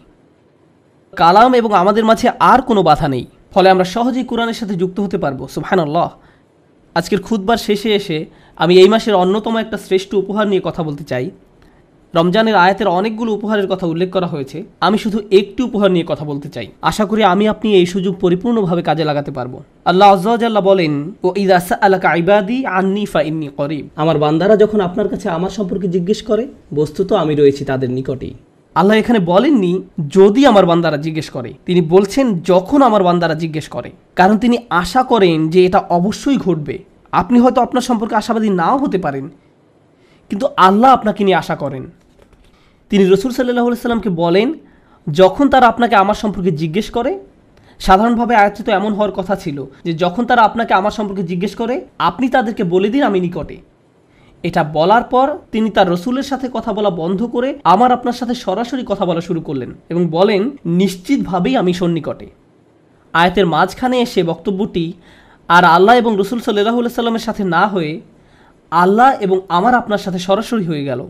কালাম 1.12 1.54
এবং 1.54 1.70
আমাদের 1.74 2.04
মাঝে 2.04 2.28
আর 2.38 2.60
কোনো 2.62 2.82
বাধা 2.82 3.08
নেই। 3.08 3.24
ফলে 3.52 3.68
আমরা 3.70 3.84
সহজেই 3.84 4.24
কোরআনের 4.24 4.54
সাথে 4.54 4.74
যুক্ত 4.74 5.00
হতে 5.00 5.18
পারব। 5.18 5.40
সুবহানাল্লাহ। 5.46 6.08
আজকের 6.94 7.20
খুদবার 7.22 7.56
শেষে 7.56 7.90
এসে 7.94 8.18
আমি 8.56 8.74
এই 8.78 8.88
মাসের 8.88 9.14
অন্যতম 9.14 9.56
একটা 9.56 9.76
শ্রেষ্ঠ 9.78 10.14
উপহার 10.14 10.46
নিয়ে 10.48 10.62
কথা 10.64 10.82
বলতে 10.82 11.04
চাই। 11.04 11.30
রমজানের 12.18 12.56
আয়াতের 12.64 12.88
অনেকগুলো 12.98 13.30
উপহারের 13.38 13.66
কথা 13.72 13.86
উল্লেখ 13.92 14.08
করা 14.16 14.28
হয়েছে। 14.34 14.58
আমি 14.86 14.96
শুধু 15.04 15.18
একটি 15.40 15.60
উপহার 15.68 15.90
নিয়ে 15.94 16.06
কথা 16.10 16.24
বলতে 16.30 16.48
চাই। 16.54 16.66
আশা 16.90 17.04
করি 17.10 17.22
আমি 17.34 17.44
আপনি 17.54 17.68
এই 17.80 17.86
সুযোগ 17.94 18.14
পরিপূর্ণভাবে 18.24 18.82
কাজে 18.88 19.04
লাগাতে 19.10 19.30
পারব। 19.38 19.54
আল্লাহ 19.90 20.08
আজ্লাহ 20.12 20.62
বলেন, 20.70 20.92
ও 21.26 21.28
ইদাসা 21.42 21.74
আলাকা 21.86 22.08
ইবাদি 22.22 22.58
আন্নি 22.78 23.04
ফা 23.12 23.20
ইন্নি 23.28 23.48
করিব। 23.58 23.84
আমার 24.02 24.16
বান্দারা 24.22 24.54
যখন 24.62 24.80
আপনার 24.88 25.08
কাছে 25.12 25.26
আমার 25.36 25.52
সম্পর্কে 25.58 25.86
জিজ্ঞেস 25.96 26.20
করে, 26.28 26.44
বস্তুত 26.74 27.08
আমি 27.22 27.34
রয়েছি 27.34 27.62
তাদের 27.70 27.90
নিকটেই। 27.96 28.34
আল্লাহ 28.76 28.94
এখানে 29.02 29.20
বলেননি, 29.32 29.72
যদি 30.16 30.40
আমার 30.50 30.64
বান্দারা 30.70 30.98
জিজ্ঞেস 31.06 31.28
করে। 31.36 31.50
তিনি 31.66 31.80
বলছেন, 31.94 32.26
যখন 32.50 32.80
আমার 32.88 33.02
বান্দারা 33.08 33.36
জিজ্ঞেস 33.42 33.66
করে। 33.74 33.90
কারণ 34.18 34.36
তিনি 34.44 34.56
আশা 34.82 35.02
করেন 35.12 35.36
যে 35.52 35.60
এটা 35.68 35.80
অবশ্যই 35.98 36.38
ঘটবে। 36.46 36.76
আপনি 37.20 37.36
হয়তো 37.42 37.60
আপনার 37.66 37.84
সম্পর্কে 37.88 38.14
আশাবাদী 38.20 38.48
নাও 38.60 38.76
হতে 38.84 38.98
পারেন, 39.04 39.24
কিন্তু 40.30 40.46
আল্লাহ 40.68 40.90
আপনাকে 40.96 41.20
নিয়ে 41.26 41.40
আশা 41.42 41.56
করেন। 41.64 41.84
তিনি 42.96 43.06
রসুল 43.14 43.30
সাল্লাহ 43.36 43.66
সাল্লামকে 43.86 44.10
বলেন, 44.22 44.48
যখন 45.06 45.44
তারা 45.52 45.66
আপনাকে 45.72 45.94
আমার 46.02 46.18
সম্পর্কে 46.22 46.52
জিজ্ঞেস 46.62 46.88
করে, 46.96 47.12
সাধারণভাবে 47.86 48.34
আয়াচিত 48.42 48.66
এমন 48.78 48.92
হওয়ার 48.96 49.12
কথা 49.18 49.34
ছিল 49.42 49.58
যে 49.86 49.92
যখন 50.02 50.22
তারা 50.30 50.42
আপনাকে 50.48 50.72
আমার 50.80 50.94
সম্পর্কে 50.98 51.24
জিজ্ঞেস 51.30 51.52
করে, 51.60 51.74
আপনি 52.08 52.26
তাদেরকে 52.34 52.62
বলে 52.74 52.88
দিন 52.94 53.02
আমি 53.02 53.18
নিকটে। 53.24 53.56
এটা 54.44 54.62
বলার 54.76 55.04
পর 55.12 55.26
তিনি 55.52 55.68
তার 55.76 55.90
রসুলের 55.94 56.26
সাথে 56.30 56.46
কথা 56.56 56.70
বলা 56.72 56.90
বন্ধ 57.02 57.20
করে 57.34 57.48
আমার 57.74 57.90
আপনার 57.96 58.16
সাথে 58.20 58.34
সরাসরি 58.44 58.82
কথা 58.90 59.04
বলা 59.10 59.22
শুরু 59.28 59.40
করলেন 59.40 59.70
এবং 59.92 60.02
বলেন, 60.16 60.42
নিশ্চিতভাবেই 60.80 61.54
আমি 61.56 61.72
সন্নিকটে। 61.80 62.28
আয়াতের 63.14 63.46
মাঝখানে 63.46 63.96
এসে 64.06 64.20
বক্তব্যটি, 64.22 64.84
আর 65.48 65.64
আল্লাহ 65.76 65.94
এবং 66.02 66.12
রসুল 66.22 66.38
সাল্লাহ 66.40 66.78
সাল্লামের 66.98 67.24
সাথে 67.28 67.42
না 67.54 67.62
হয়ে, 67.66 67.92
আল্লাহ 68.72 69.08
এবং 69.24 69.36
আমার 69.48 69.74
আপনার 69.80 69.98
সাথে 69.98 70.18
সরাসরি 70.18 70.66
হয়ে 70.72 70.86
গেল। 70.90 71.02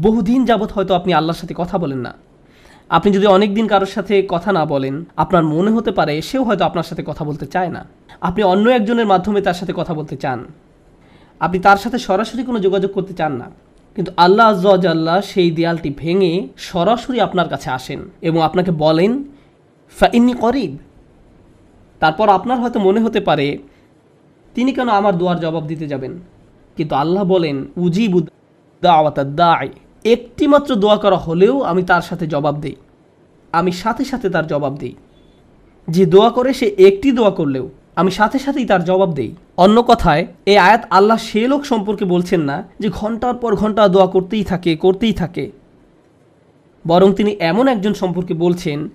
বহুদিন 0.00 0.44
যাবৎ 0.44 0.72
হয়তো 0.72 0.94
আপনি 0.94 1.14
আল্লাহর 1.14 1.38
সাথে 1.38 1.54
কথা 1.56 1.78
বলেন 1.78 1.98
না। 1.98 2.14
আপনি 2.88 3.12
যদি 3.12 3.26
অনেক 3.26 3.54
দিন 3.54 3.66
কারোর 3.66 3.86
সাথে 3.86 4.26
কথা 4.28 4.52
না 4.52 4.64
বলেন, 4.64 5.04
আপনার 5.16 5.44
মনে 5.44 5.70
হতে 5.70 5.90
পারে 5.90 6.22
সেও 6.22 6.44
হয়তো 6.44 6.64
আপনার 6.64 6.84
সাথে 6.84 7.02
কথা 7.06 7.24
বলতে 7.24 7.46
চায় 7.46 7.68
না। 7.68 7.84
আপনি 8.20 8.42
অন্য 8.42 8.68
একজনের 8.68 9.06
মাধ্যমে 9.06 9.40
তার 9.40 9.54
সাথে 9.54 9.72
কথা 9.76 9.94
বলতে 9.94 10.16
চান। 10.16 10.44
আপনি 11.40 11.58
তার 11.58 11.76
সাথে 11.76 11.98
সরাসরি 11.98 12.42
কোনো 12.42 12.58
যোগাযোগ 12.58 12.92
করতে 12.92 13.14
চান 13.14 13.32
না। 13.32 13.50
কিন্তু 13.94 14.12
আল্লাহ 14.16 14.66
আল্লাহ 14.86 15.20
সেই 15.20 15.50
দেয়ালটি 15.50 15.94
ভেঙে 15.96 16.48
সরাসরি 16.56 17.20
আপনার 17.20 17.48
কাছে 17.48 17.70
আসেন 17.70 18.00
এবং 18.20 18.42
আপনাকে 18.42 18.70
বলেন 18.70 19.24
ফাইন্নি 19.98 20.32
করিব। 20.32 20.76
তারপর 22.00 22.28
আপনার 22.28 22.60
হয়তো 22.60 22.80
মনে 22.80 23.00
হতে 23.00 23.20
পারে, 23.20 23.58
তিনি 24.54 24.72
কেন 24.72 24.88
আমার 24.88 25.18
দোয়ার 25.18 25.40
জবাব 25.40 25.66
দিতে 25.66 25.86
যাবেন? 25.86 26.18
কিন্তু 26.76 26.94
আল্লাহ 26.94 27.24
বলেন 27.24 27.66
উজিবু 27.76 28.20
দাওয়াতা 28.82 29.24
দায়। 29.24 29.68
একটি 30.04 30.46
মাত্র 30.46 30.74
দোয়া 30.74 30.96
করা 30.96 31.16
হলেও 31.16 31.62
আমি 31.62 31.82
তার 31.82 32.02
সাথে 32.02 32.26
জবাব 32.26 32.60
দেই। 32.60 32.76
আমি 33.52 33.72
সাথে 33.72 34.04
সাথে 34.04 34.28
তার 34.30 34.46
জবাব 34.46 34.76
দিই। 34.76 34.94
যে 35.88 36.06
দোয়া 36.06 36.30
করে 36.30 36.52
সে 36.52 36.66
একটি 36.66 37.12
দোয়া 37.12 37.30
করলেও 37.30 37.68
আমি 37.96 38.10
সাথে 38.10 38.38
সাথেই 38.38 38.64
তার 38.64 38.84
জবাব 38.84 39.14
দেই। 39.14 39.34
অন্য 39.56 39.82
কথায়, 39.82 40.26
এই 40.46 40.58
আয়াত 40.58 40.86
আল্লাহ 40.90 41.16
সে 41.16 41.48
লোক 41.48 41.64
সম্পর্কে 41.64 42.04
বলছেন 42.04 42.40
না 42.40 42.68
যে 42.80 42.88
ঘণ্টার 42.88 43.34
পর 43.34 43.56
ঘণ্টা 43.56 43.88
দোয়া 43.88 44.06
করতেই 44.06 44.44
থাকে 44.44 44.76
করতেই 44.76 45.12
থাকে। 45.12 45.50
বরং 46.86 47.14
তিনি 47.14 47.36
এমন 47.40 47.68
একজন 47.68 47.94
সম্পর্কে 47.94 48.34
বলছেন 48.34 48.88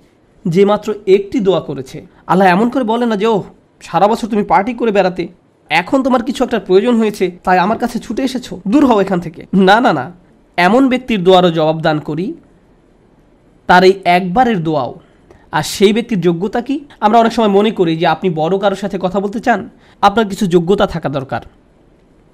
যে 0.48 0.66
মাত্র 0.66 0.94
একটি 1.08 1.40
দোয়া 1.40 1.60
করেছে। 1.60 2.06
আল্লাহ 2.28 2.48
এমন 2.48 2.70
করে 2.70 2.84
বলে 2.84 3.06
না 3.06 3.16
যে 3.16 3.28
ও 3.28 3.44
সারা 3.82 4.08
বছর 4.08 4.28
তুমি 4.28 4.44
পার্টি 4.44 4.74
করে 4.74 4.92
বেড়াতে। 4.92 5.28
এখন 5.70 6.04
তোমার 6.04 6.24
কিছু 6.24 6.44
একটা 6.44 6.60
প্রয়োজন 6.60 6.98
হয়েছে, 6.98 7.38
তাই 7.44 7.60
আমার 7.60 7.78
কাছে 7.78 8.00
ছুটে 8.00 8.24
এসেছ। 8.24 8.54
দূর 8.68 8.86
হও 8.86 9.02
এখান 9.02 9.20
থেকে। 9.20 9.46
না 9.54 9.80
না 9.80 9.94
না। 9.94 10.12
এমন 10.58 10.90
ব্যক্তির 10.90 11.24
দোয়ারও 11.24 11.52
জবাব 11.52 11.82
দান 11.82 12.00
করি। 12.00 12.34
তার 13.68 13.84
এই 13.84 13.94
একবারের 14.06 14.64
দোয়াও। 14.64 15.00
আর 15.52 15.64
সেই 15.64 15.94
ব্যক্তির 15.94 16.22
যোগ্যতা 16.22 16.62
কি? 16.62 16.86
আমরা 17.00 17.20
অনেক 17.20 17.34
সময় 17.34 17.48
মনে 17.48 17.72
করি 17.72 17.98
যে 17.98 18.08
আপনি 18.08 18.30
বড় 18.30 18.60
কারোর 18.60 18.78
সাথে 18.78 18.98
কথা 19.02 19.20
বলতে 19.20 19.40
চান, 19.40 19.70
আপনার 20.02 20.28
কিছু 20.28 20.48
যোগ্যতা 20.48 20.88
থাকা 20.88 21.10
দরকার। 21.10 21.42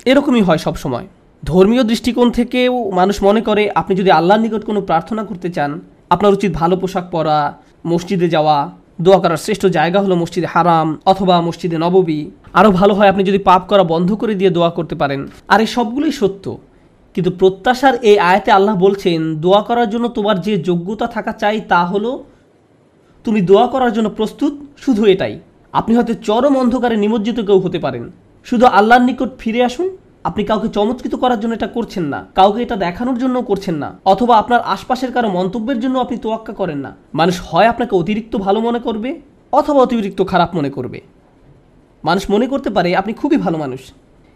এরকমই 0.05 0.41
হয় 0.41 0.57
সব 0.57 0.75
সময়। 0.75 1.07
ধর্মীয় 1.43 1.83
দৃষ্টিকোণ 1.83 2.31
থেকেও 2.31 2.91
মানুষ 2.91 3.23
মনে 3.23 3.41
করে, 3.41 3.71
আপনি 3.75 3.95
যদি 3.95 4.11
আল্লাহর 4.11 4.41
নিকট 4.41 4.65
কোনো 4.65 4.81
প্রার্থনা 4.81 5.23
করতে 5.23 5.49
চান, 5.49 5.81
আপনার 6.09 6.33
উচিত 6.33 6.51
ভালো 6.51 6.77
পোশাক 6.77 7.09
পরা, 7.11 7.53
মসজিদে 7.85 8.29
যাওয়া 8.29 8.71
দোয়া 9.01 9.19
করার 9.19 9.37
শ্রেষ্ঠ 9.37 9.65
জায়গা 9.65 10.01
হলো 10.01 10.15
মসজিদে 10.15 10.47
হারাম 10.47 10.97
অথবা 11.05 11.41
মসজিদে 11.41 11.77
নববী। 11.77 12.25
আরও 12.53 12.71
ভালো 12.71 12.93
হয় 12.93 13.07
আপনি 13.07 13.23
যদি 13.23 13.37
পাপ 13.37 13.67
করা 13.67 13.83
বন্ধ 13.83 14.13
করে 14.13 14.35
দিয়ে 14.35 14.49
দোয়া 14.49 14.69
করতে 14.69 14.95
পারেন। 14.95 15.27
আর 15.47 15.61
এই 15.61 15.67
সবগুলোই 15.67 16.11
সত্য। 16.11 16.57
কিন্তু 17.13 17.31
প্রত্যাশার 17.31 17.95
এই 17.95 18.19
আয়াতে 18.19 18.51
আল্লাহ 18.51 18.77
বলছেন, 18.77 19.35
দোয়া 19.35 19.61
করার 19.61 19.89
জন্য 19.89 20.07
তোমার 20.07 20.41
যে 20.41 20.57
যোগ্যতা 20.57 21.07
থাকা 21.07 21.31
চাই 21.31 21.61
তা 21.61 21.85
হলো, 21.85 22.23
তুমি 23.23 23.41
দোয়া 23.41 23.67
করার 23.67 23.93
জন্য 23.93 24.09
প্রস্তুত 24.09 24.53
শুধু 24.77 25.05
এটাই। 25.05 25.39
আপনি 25.71 25.95
হয়তো 25.95 26.13
চরম 26.13 26.57
অন্ধকারে 26.57 26.97
নিমজ্জিত 26.97 27.39
কেউ 27.39 27.59
হতে 27.59 27.79
পারেন। 27.79 28.11
শুধু 28.43 28.65
আল্লাহর 28.65 29.01
নিকট 29.01 29.29
ফিরে 29.39 29.63
আসুন 29.63 29.97
আপনি 30.29 30.41
কাউকে 30.49 30.67
চমৎকৃত 30.77 31.13
করার 31.23 31.39
জন্য 31.41 31.53
এটা 31.59 31.69
করছেন 31.77 32.05
না, 32.13 32.19
কাউকে 32.37 32.59
এটা 32.65 32.75
দেখানোর 32.85 33.17
জন্য 33.23 33.35
করছেন 33.49 33.75
না, 33.83 33.89
অথবা 34.13 34.33
আপনার 34.41 34.61
আশপাশের 34.75 35.11
কারও 35.15 35.29
মন্তব্যের 35.37 35.79
জন্য 35.83 35.95
আপনি 36.05 36.15
তোয়াক্কা 36.23 36.53
করেন 36.61 36.79
না। 36.85 36.91
মানুষ 37.19 37.35
হয় 37.49 37.67
আপনাকে 37.73 37.93
অতিরিক্ত 38.01 38.33
ভালো 38.45 38.59
মনে 38.67 38.79
করবে, 38.87 39.09
অথবা 39.59 39.79
অতিরিক্ত 39.85 40.19
খারাপ 40.31 40.49
মনে 40.57 40.71
করবে। 40.77 40.99
মানুষ 42.03 42.23
মনে 42.33 42.45
করতে 42.51 42.69
পারে 42.77 42.89
আপনি 43.01 43.11
খুবই 43.21 43.37
ভালো 43.45 43.57
মানুষ, 43.63 43.81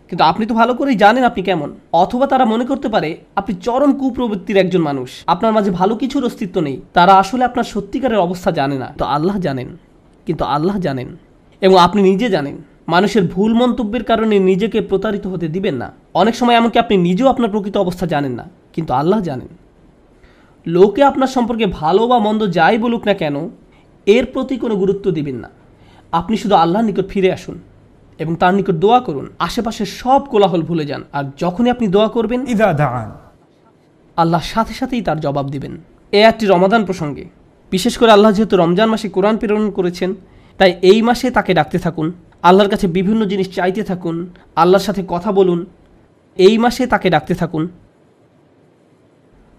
কিন্তু 0.09 0.23
আপনি 0.31 0.43
তো 0.49 0.53
ভালো 0.61 0.73
করেই 0.79 0.97
জানেন 1.03 1.23
আপনি 1.29 1.41
কেমন। 1.49 1.69
অথবা 2.03 2.25
তারা 2.31 2.45
মনে 2.53 2.65
করতে 2.71 2.87
পারে 2.95 3.09
আপনি 3.39 3.53
চরম 3.65 3.91
কুপ্রবৃত্তির 3.99 4.57
একজন 4.63 4.81
মানুষ, 4.89 5.09
আপনার 5.33 5.51
মাঝে 5.57 5.71
ভালো 5.79 5.93
কিছুর 6.01 6.23
অস্তিত্ব 6.29 6.57
নেই, 6.67 6.77
তারা 6.97 7.13
আসলে 7.21 7.43
আপনার 7.49 7.67
সত্যিকারের 7.73 8.23
অবস্থা 8.27 8.49
জানে 8.59 8.77
না। 8.83 8.87
তো 8.99 9.03
আল্লাহ 9.15 9.35
জানেন, 9.47 9.69
কিন্তু 10.27 10.43
আল্লাহ 10.55 10.75
জানেন, 10.87 11.09
এবং 11.61 11.75
আপনি 11.85 11.99
নিজে 12.09 12.27
জানেন। 12.35 12.57
মানুষের 12.87 13.23
ভুল 13.23 13.53
মন্তব্যের 13.53 14.03
কারণে 14.03 14.39
নিজেকে 14.39 14.81
প্রতারিত 14.81 15.27
হতে 15.27 15.47
দিবেন 15.47 15.75
না। 15.75 15.87
অনেক 16.13 16.35
সময় 16.35 16.55
এমনকি 16.55 16.79
আপনি 16.79 16.97
নিজেও 16.97 17.27
আপনার 17.27 17.49
প্রকৃত 17.49 17.77
অবস্থা 17.77 18.05
জানেন 18.05 18.31
না 18.31 18.45
কিন্তু 18.73 18.93
আল্লাহ 18.93 19.21
জানেন। 19.21 19.47
লোকে 20.67 21.01
আপনার 21.03 21.27
সম্পর্কে 21.27 21.65
ভালো 21.65 22.07
বা 22.07 22.19
মন্দ 22.19 22.41
যাই 22.47 22.77
বলুক 22.77 23.03
না 23.07 23.13
কেন 23.13 23.35
এর 24.05 24.25
প্রতি 24.25 24.55
কোনো 24.57 24.75
গুরুত্ব 24.75 25.11
দিবেন 25.11 25.35
না। 25.35 25.49
আপনি 26.11 26.37
শুধু 26.37 26.55
আল্লাহর 26.55 26.85
নিকট 26.85 27.07
ফিরে 27.09 27.29
আসুন 27.31 27.59
এবং 28.19 28.35
তার 28.35 28.53
নিকট 28.53 28.75
দোয়া 28.83 28.99
করুন। 28.99 29.25
আশেপাশে 29.39 29.83
সব 29.85 30.21
কোলাহল 30.31 30.61
ভুলে 30.61 30.85
যান 30.85 31.03
আর 31.11 31.23
যখনই 31.37 31.69
আপনি 31.69 31.87
দোয়া 31.87 32.07
করবেন 32.07 32.39
আল্লাহ 34.17 34.41
সাথে 34.43 34.73
সাথেই 34.73 35.01
তার 35.01 35.19
জবাব 35.19 35.45
দিবেন। 35.49 35.73
এ 36.11 36.19
একটি 36.21 36.45
রমাদান 36.45 36.85
প্রসঙ্গে। 36.85 37.25
বিশেষ 37.71 37.97
করে 37.97 38.11
আল্লাহ 38.11 38.31
যেহেতু 38.31 38.55
রমজান 38.57 38.89
মাসে 38.89 39.07
কোরআন 39.09 39.35
প্রেরণ 39.37 39.71
করেছেন 39.71 40.15
তাই 40.57 40.71
এই 40.81 40.99
মাসে 41.01 41.27
তাকে 41.31 41.51
ডাকতে 41.53 41.77
থাকুন। 41.79 42.07
আল্লাহর 42.47 42.69
কাছে 42.69 42.87
বিভিন্ন 42.87 43.21
জিনিস 43.25 43.47
চাইতে 43.49 43.81
থাকুন, 43.83 44.15
আল্লাহর 44.55 44.85
সাথে 44.85 45.01
কথা 45.07 45.31
বলুন, 45.31 45.59
এই 46.37 46.55
মাসে 46.57 46.83
তাকে 46.87 47.07
ডাকতে 47.09 47.33
থাকুন। 47.35 47.63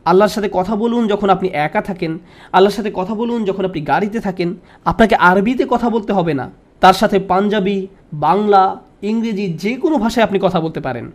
আল্লাহর 0.04 0.28
সাথে 0.28 0.48
কথা 0.52 0.74
বলুন 0.76 1.02
যখন 1.06 1.28
আপনি 1.30 1.48
একা 1.66 1.80
থাকেন, 1.82 2.12
আল্লাহর 2.52 2.76
সাথে 2.76 2.90
কথা 2.94 3.14
বলুন 3.14 3.44
যখন 3.44 3.64
আপনি 3.64 3.80
গাড়িতে 3.80 4.20
থাকেন, 4.20 4.48
আপনাকে 4.84 5.14
আরবিতে 5.14 5.64
কথা 5.68 5.90
বলতে 5.90 6.12
হবে 6.12 6.34
না। 6.34 6.50
তার 6.80 6.94
সাথে 6.94 7.18
পাঞ্জাবি, 7.18 7.86
বাংলা, 8.12 8.62
ইংরেজি 9.02 9.46
যে 9.52 9.72
কোনো 9.76 9.96
ভাষায় 9.98 10.24
আপনি 10.24 10.38
কথা 10.42 10.58
বলতে 10.60 10.80
পারেন। 10.80 11.06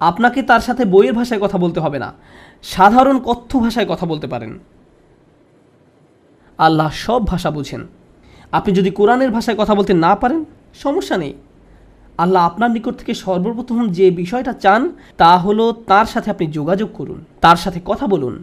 আপনাকে 0.00 0.40
তার 0.42 0.60
সাথে 0.60 0.82
বইয়ের 0.84 1.14
ভাষায় 1.14 1.40
কথা 1.40 1.58
বলতে 1.58 1.80
হবে 1.80 1.98
না। 1.98 2.08
সাধারণ 2.62 3.16
কথ্য 3.18 3.50
ভাষায় 3.58 3.88
কথা 3.88 4.06
বলতে 4.06 4.26
পারেন। 4.26 4.52
আল্লাহ 6.58 6.90
সব 7.06 7.20
ভাষা 7.26 7.50
বুঝেন। 7.50 7.82
আপনি 8.52 8.70
যদি 8.74 8.90
কোরআনের 8.90 9.30
ভাষায় 9.30 9.56
কথা 9.56 9.74
বলতে 9.74 9.92
না 9.94 10.12
পারেন 10.14 10.44
সমস্যা 10.82 11.16
নেই। 11.16 11.34
আল্লাহ 12.18 12.42
আপনার 12.44 12.70
নিকট 12.70 12.94
থেকে 12.96 13.14
সর্বপ্রথম 13.14 13.88
যে 13.88 14.10
বিষয়টা 14.10 14.52
চান, 14.52 14.90
তা 15.16 15.38
হলো 15.38 15.64
তার 15.72 16.06
সাথে 16.06 16.30
আপনি 16.30 16.46
যোগাযোগ 16.46 16.90
করুন, 16.94 17.24
তার 17.40 17.56
সাথে 17.56 17.80
কথা 17.84 18.06
বলুন, 18.06 18.34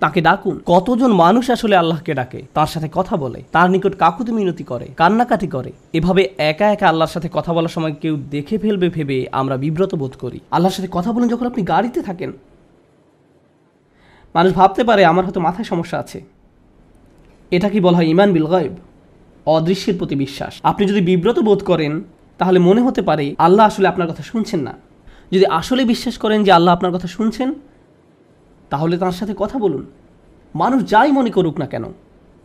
তাকে 0.00 0.20
ডাকুন। 0.20 0.60
কতজন 0.66 1.12
মানুষ 1.12 1.50
আসলে 1.50 1.76
আল্লাহকে 1.76 2.14
ডাকে? 2.14 2.42
তার 2.54 2.66
সাথে 2.66 2.88
কথা 2.92 3.16
বলে। 3.16 3.42
তার 3.52 3.70
নিকট 3.70 3.94
কাকুতি 3.98 4.32
মিনতি 4.32 4.64
করে, 4.64 4.86
কান্নাকাটি 4.96 5.46
করে। 5.46 5.72
এভাবে 5.92 6.22
একা 6.38 6.66
একা 6.72 6.88
আল্লাহর 6.88 7.12
সাথে 7.12 7.28
কথা 7.32 7.52
বলার 7.52 7.68
সময় 7.68 7.94
কেউ 8.00 8.16
দেখে 8.30 8.58
ফেলবে 8.58 8.88
ভেবে 8.88 9.26
আমরা 9.32 9.56
বিব্রত 9.56 9.94
বোধ 9.94 10.14
করি। 10.20 10.40
আল্লাহর 10.50 10.74
সাথে 10.74 10.88
কথা 10.92 11.12
বলেন 11.12 11.28
যখন 11.28 11.46
আপনি 11.46 11.62
গাড়িতে 11.62 12.02
থাকেন। 12.02 12.32
মানুষ 14.34 14.52
ভাবতে 14.52 14.84
পারে, 14.84 15.04
আমার 15.04 15.24
হয়তো 15.24 15.40
মাথায় 15.40 15.64
সমস্যা 15.64 15.98
আছে। 15.98 16.20
এটা 17.50 17.68
কি 17.68 17.80
বলা 17.80 17.96
হয় 17.96 18.06
ইমান 18.06 18.32
বিল 18.32 18.46
গায়েব? 18.46 18.74
অদৃশ্যের 19.46 19.96
প্রতি 19.98 20.16
বিশ্বাস। 20.24 20.52
আপনি 20.70 20.82
যদি 20.90 21.00
বিব্রত 21.00 21.38
বোধ 21.38 21.60
করেন, 21.64 21.92
তাহলে 22.40 22.58
মনে 22.58 22.80
হতে 22.86 23.02
পারে 23.08 23.26
আল্লাহ 23.38 23.64
আসলে 23.66 23.86
আপনার 23.88 24.08
কথা 24.10 24.24
শুনছেন 24.30 24.60
না। 24.60 24.74
যদি 25.34 25.46
আসলে 25.60 25.82
বিশ্বাস 25.84 26.14
করেন 26.18 26.40
যে 26.46 26.50
আল্লাহ 26.52 26.72
আপনার 26.74 26.92
কথা 26.96 27.08
শুনছেন, 27.16 27.48
তাহলে 28.70 28.94
তার 29.02 29.14
সাথে 29.18 29.34
কথা 29.38 29.56
বলুন। 29.58 29.84
মানুষ 30.54 30.80
যাই 30.92 31.10
মনে 31.12 31.30
করুক 31.30 31.56
না 31.58 31.66
কেন, 31.66 31.84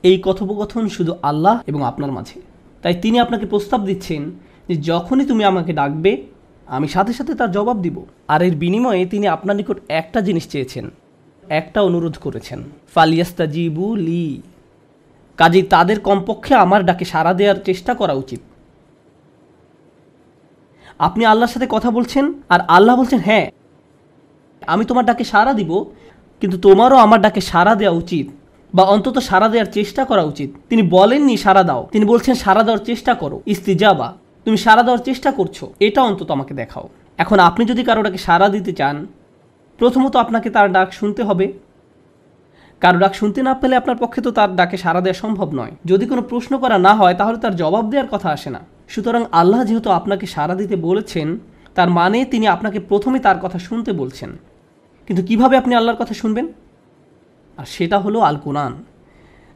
এই 0.03 0.17
কথোপকথন 0.25 0.85
শুধু 0.87 1.11
আল্লাহ 1.29 1.55
এবং 1.67 1.81
আপনার 1.83 2.11
মাঝে। 2.11 2.37
তাই 2.83 2.95
তিনি 3.03 3.17
আপনাকে 3.19 3.45
প্রস্তাব 3.45 3.79
দিচ্ছেন 3.85 4.21
যে 4.67 4.75
যখনই 4.91 5.25
তুমি 5.25 5.43
আমাকে 5.43 5.71
ডাকবে, 5.73 6.11
আমি 6.67 6.87
সাথে 6.87 7.13
সাথে 7.13 7.33
তার 7.39 7.51
জবাব 7.51 7.77
দিব। 7.81 7.97
আর 8.27 8.41
এর 8.41 8.55
বিনিময়ে 8.55 9.03
তিনি 9.05 9.25
আপনার 9.27 9.55
নিকট 9.55 9.77
একটা 10.01 10.19
জিনিস 10.21 10.45
চেয়েছেন, 10.49 10.85
একটা 11.43 11.79
অনুরোধ 11.81 12.15
করেছেন। 12.21 12.59
ফালিয়াস্তা 12.95 13.45
জিবু 13.45 13.87
লি। 14.07 14.25
কাজেই 15.39 15.65
তাদের 15.73 15.97
কমপক্ষে 16.07 16.53
আমার 16.65 16.81
ডাকে 16.89 17.05
সাড়া 17.13 17.33
দেওয়ার 17.39 17.59
চেষ্টা 17.67 17.91
করা 17.99 18.13
উচিত। 18.23 18.41
আপনি 21.07 21.23
আল্লাহর 21.31 21.53
সাথে 21.55 21.67
কথা 21.75 21.89
বলছেন 21.97 22.25
আর 22.53 22.59
আল্লাহ 22.75 22.93
বলছেন 23.01 23.19
হ্যাঁ 23.27 23.45
আমি 24.73 24.83
তোমার 24.89 25.05
ডাকে 25.09 25.25
সাড়া 25.33 25.53
দিব, 25.59 25.71
কিন্তু 26.41 26.57
তোমারও 26.65 26.97
আমার 27.05 27.19
ডাকে 27.25 27.41
সাড়া 27.51 27.73
দেওয়া 27.81 27.95
উচিত 28.01 28.27
বা 28.73 28.83
অন্তত 28.93 29.15
সাড়া 29.29 29.47
দেওয়ার 29.53 29.69
চেষ্টা 29.77 30.01
করা 30.09 30.23
উচিত। 30.31 30.49
তিনি 30.69 30.83
বলেননি 30.95 31.35
সাড়া 31.45 31.63
দাও, 31.69 31.81
তিনি 31.93 32.05
বলছেন 32.11 32.35
সাড়া 32.43 32.61
দেওয়ার 32.65 32.83
চেষ্টা 32.89 33.13
করো। 33.21 33.37
ইস্তিজাবা, 33.53 34.07
তুমি 34.45 34.57
সাড়া 34.65 34.83
দেওয়ার 34.85 35.01
চেষ্টা 35.07 35.29
করছ, 35.37 35.57
এটা 35.87 35.99
অন্তত 36.09 36.29
আমাকে 36.37 36.53
দেখাও। 36.61 36.85
এখন 37.23 37.37
আপনি 37.49 37.63
যদি 37.71 37.81
কারও 37.87 38.01
ডাকে 38.05 38.19
সাড়া 38.27 38.47
দিতে 38.55 38.71
চান, 38.79 38.95
প্রথমত 39.79 40.13
আপনাকে 40.23 40.49
তার 40.55 40.67
ডাক 40.75 40.87
শুনতে 40.99 41.21
হবে। 41.29 41.45
কারও 42.81 42.99
ডাক 42.99 43.15
শুনতে 43.15 43.43
না 43.43 43.53
পেলে 43.53 43.75
আপনার 43.75 43.97
পক্ষে 43.97 44.21
তো 44.21 44.31
তার 44.31 44.55
ডাকে 44.55 44.77
সাড়া 44.77 45.01
দেওয়া 45.01 45.13
সম্ভব 45.13 45.53
নয়। 45.53 45.71
যদি 45.85 46.05
কোনো 46.05 46.21
প্রশ্ন 46.21 46.57
করা 46.57 46.77
না 46.77 46.93
হয়, 46.93 47.13
তাহলে 47.13 47.37
তার 47.37 47.55
জবাব 47.55 47.89
দেওয়ার 47.89 48.09
কথা 48.11 48.29
আসে 48.29 48.49
না। 48.49 48.59
সুতরাং 48.87 49.25
আল্লাহ 49.31 49.63
যেহেতু 49.63 49.89
আপনাকে 49.89 50.25
সাড়া 50.25 50.55
দিতে 50.55 50.75
বলেছেন, 50.75 51.39
তার 51.75 51.89
মানে 51.89 52.25
তিনি 52.25 52.47
আপনাকে 52.47 52.79
প্রথমে 52.79 53.19
তার 53.19 53.39
কথা 53.39 53.59
শুনতে 53.59 53.91
বলছেন। 53.91 54.37
কিন্তু 55.07 55.23
কীভাবে 55.23 55.57
আপনি 55.57 55.75
আল্লাহর 55.75 55.97
কথা 55.97 56.13
শুনবেন? 56.13 56.47
আর 57.57 57.65
সেটা 57.65 57.99
হলো 57.99 58.19
আল 58.19 58.35
কোরআন 58.35 58.83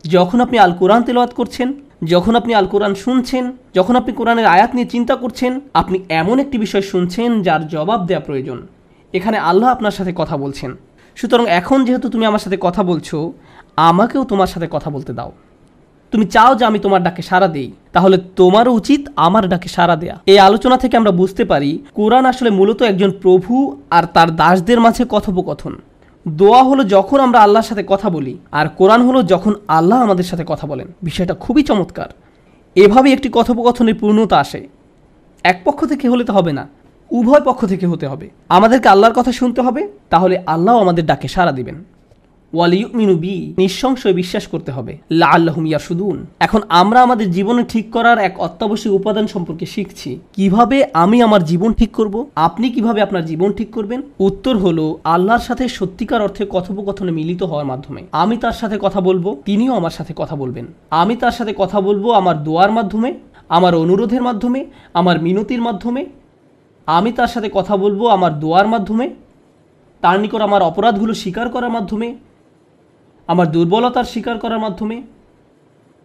যখন 0.03 0.41
আপনি 0.41 0.59
আল 0.59 0.71
কোরআন 0.71 1.03
তেলাওয়াত 1.03 1.33
করছেন, 1.33 1.73
যখন 2.03 2.35
আপনি 2.35 2.55
আল 2.55 2.65
কোরআন 2.65 2.95
শুনছেন, 2.95 3.51
যখন 3.75 3.95
আপনি 3.95 4.13
কোরআনের 4.13 4.45
আয়াত 4.45 4.75
নিয়ে 4.75 4.87
চিন্তা 4.87 5.15
করছেন, 5.15 5.59
আপনি 5.73 5.99
এমন 6.09 6.39
একটি 6.39 6.57
বিষয় 6.57 6.81
শুনছেন 6.81 7.41
যার 7.41 7.67
জবাব 7.67 8.05
দেওয়া 8.05 8.23
প্রয়োজন। 8.23 8.67
এখানে 9.13 9.37
আল্লাহ 9.37 9.69
আপনার 9.69 9.91
সাথে 9.91 10.13
কথা 10.15 10.37
বলছেন। 10.37 10.75
সুতরাং 11.15 11.45
এখন 11.47 11.85
যেহেতু 11.85 12.09
তুমি 12.09 12.25
আমার 12.25 12.39
সাথে 12.39 12.57
কথা 12.61 12.83
বলছো, 12.83 13.33
আমাকেও 13.75 14.23
তোমার 14.23 14.47
সাথে 14.47 14.67
কথা 14.71 14.89
বলতে 14.89 15.13
দাও। 15.13 15.31
তুমি 16.11 16.25
চাও 16.25 16.55
যে 16.55 16.65
আমি 16.65 16.79
তোমার 16.79 17.03
ডাকে 17.03 17.21
সাড়া 17.21 17.47
দেই, 17.47 17.71
তাহলে 17.93 18.17
তোমারও 18.35 18.71
উচিত 18.71 19.07
আমার 19.15 19.49
ডাকে 19.49 19.69
সাড়া 19.69 19.95
দেয়া। 19.95 20.19
এই 20.25 20.39
আলোচনা 20.39 20.77
থেকে 20.77 20.97
আমরা 20.97 21.11
বুঝতে 21.11 21.45
পারি, 21.45 21.79
কোরআন 21.93 22.25
আসলে 22.25 22.49
মূলত 22.49 22.81
একজন 22.81 23.11
প্রভু 23.11 23.81
আর 23.89 24.03
তার 24.13 24.35
দাসদের 24.35 24.79
মাঝে 24.79 25.05
কথোপকথন। 25.09 25.73
দোয়া 26.27 26.63
হলো 26.63 26.83
যখন 26.83 27.19
আমরা 27.19 27.39
আল্লাহর 27.39 27.65
সাথে 27.65 27.83
কথা 27.87 28.09
বলি, 28.09 28.37
আর 28.51 28.69
কোরআন 28.69 29.01
হলো 29.01 29.23
যখন 29.23 29.53
আল্লাহ 29.67 30.01
আমাদের 30.01 30.23
সাথে 30.23 30.43
কথা 30.47 30.67
বলেন। 30.67 30.87
বিষয়টা 31.03 31.33
খুবই 31.33 31.63
চমৎকার। 31.63 32.09
এভাবে 32.75 33.13
একটি 33.13 33.29
কথোপকথনের 33.33 33.95
পূর্ণতা 33.95 34.37
আসে। 34.37 34.67
এক 35.43 35.61
পক্ষ 35.65 35.85
থেকে 35.85 36.09
হলে 36.09 36.23
তো 36.23 36.33
হবে 36.33 36.53
না। 36.53 36.67
উভয় 37.15 37.41
পক্ষ 37.41 37.65
থেকে 37.65 37.85
হতে 37.87 38.07
হবে। 38.07 38.29
আমাদেরকে 38.49 38.89
আল্লাহর 38.89 39.13
কথা 39.13 39.31
শুনতে 39.31 39.61
হবে, 39.61 39.87
তাহলে 40.09 40.43
আল্লাহ 40.45 40.77
আমাদের 40.77 41.05
ডাকে 41.05 41.27
সাড়া 41.27 41.51
দিবেন। 41.51 41.83
ওয়ালিউমিনু 42.53 43.15
বি, 43.15 43.53
নিঃসংশয় 43.57 44.13
বিশ্বাস 44.13 44.47
করতে 44.47 44.71
হবে। 44.71 44.97
লা 45.11 45.27
আল্লাহুম 45.27 45.65
ইয়ারশুদুন। 45.65 46.25
এখন 46.39 46.59
আমরা 46.69 47.01
আমাদের 47.01 47.31
জীবনে 47.31 47.63
ঠিক 47.63 47.91
করার 47.91 48.17
এক 48.17 48.39
অত্যাবশ্যক 48.39 48.91
উপাদান 48.91 49.27
সম্পর্কে 49.27 49.65
শিখছি। 49.65 50.19
কীভাবে 50.33 50.87
আমি 50.93 51.21
আমার 51.21 51.43
জীবন 51.43 51.73
ঠিক 51.73 51.91
করব? 51.91 52.27
আপনি 52.35 52.69
কীভাবে 52.69 53.01
আপনার 53.01 53.25
জীবন 53.25 53.51
ঠিক 53.51 53.71
করবেন? 53.71 54.01
উত্তর 54.19 54.57
হলো 54.57 54.97
আল্লাহর 55.03 55.39
সাথে 55.39 55.67
সত্যিকার 55.67 56.21
অর্থে 56.21 56.45
কথোপকথনে 56.49 57.11
মিলিত 57.11 57.43
হওয়ার 57.43 57.65
মাধ্যমে। 57.65 58.01
আমি 58.11 58.37
তার 58.37 58.51
সাথে 58.51 58.77
কথা 58.81 59.01
বলব, 59.01 59.37
তিনিও 59.45 59.73
আমার 59.73 59.91
সাথে 59.91 60.13
কথা 60.15 60.35
বলবেন। 60.35 60.65
আমি 60.89 61.15
তার 61.15 61.31
সাথে 61.31 61.53
কথা 61.57 61.81
বলব 61.81 62.11
আমার 62.11 62.43
দোয়ার 62.43 62.71
মাধ্যমে, 62.71 63.13
আমার 63.49 63.75
অনুরোধের 63.75 64.21
মাধ্যমে, 64.21 64.65
আমার 64.93 65.21
মিনতির 65.21 65.61
মাধ্যমে 65.61 66.05
আমি 66.87 67.11
তার 67.11 67.27
সাথে 67.27 67.49
কথা 67.53 67.77
বলব 67.77 68.07
আমার 68.07 68.39
দোয়ার 68.39 68.67
মাধ্যমে, 68.67 69.15
তার 70.01 70.19
নিকট 70.19 70.41
আমার 70.41 70.61
অপরাধগুলো 70.61 71.13
স্বীকার 71.13 71.49
করার 71.49 71.69
মাধ্যমে, 71.69 72.15
আমার 73.27 73.51
দুর্বলতার 73.51 74.03
স্বীকার 74.03 74.37
করার 74.37 74.59
মাধ্যমে, 74.59 75.01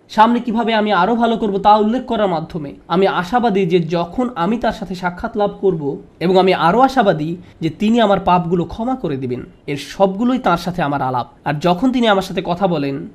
সামনে 0.09 0.40
কীভাবে 0.40 0.75
আমি 0.75 0.93
আরও 0.93 1.14
ভালো 1.14 1.37
করব 1.37 1.59
তা 1.59 1.77
উল্লেখ 1.77 2.05
করার 2.07 2.29
মাধ্যমে, 2.29 2.75
আমি 2.88 3.07
আশাবাদী 3.07 3.66
যে 3.66 3.79
যখন 3.81 4.29
আমি 4.35 4.59
তার 4.59 4.73
সাথে 4.73 4.95
সাক্ষাৎ 4.95 5.37
লাভ 5.37 5.51
করব 5.61 5.97
এবং 6.21 6.38
আমি 6.38 6.55
আরও 6.55 6.81
আশাবাদী 6.81 7.37
যে 7.61 7.71
তিনি 7.71 8.01
আমার 8.01 8.21
পাপগুলো 8.21 8.64
ক্ষমা 8.64 8.95
করে 8.95 9.16
দিবেন, 9.16 9.43
এর 9.66 9.77
সবগুলোই 9.77 10.38
তার 10.38 10.59
সাথে 10.59 10.83
আমার 10.83 11.03
আলাপ। 11.03 11.27
আর 11.45 11.55
যখন 11.55 11.93
তিনি 11.93 12.09
আমার 12.09 12.23
সাথে 12.23 12.43
কথা 12.47 12.66
বলেন, 12.66 13.09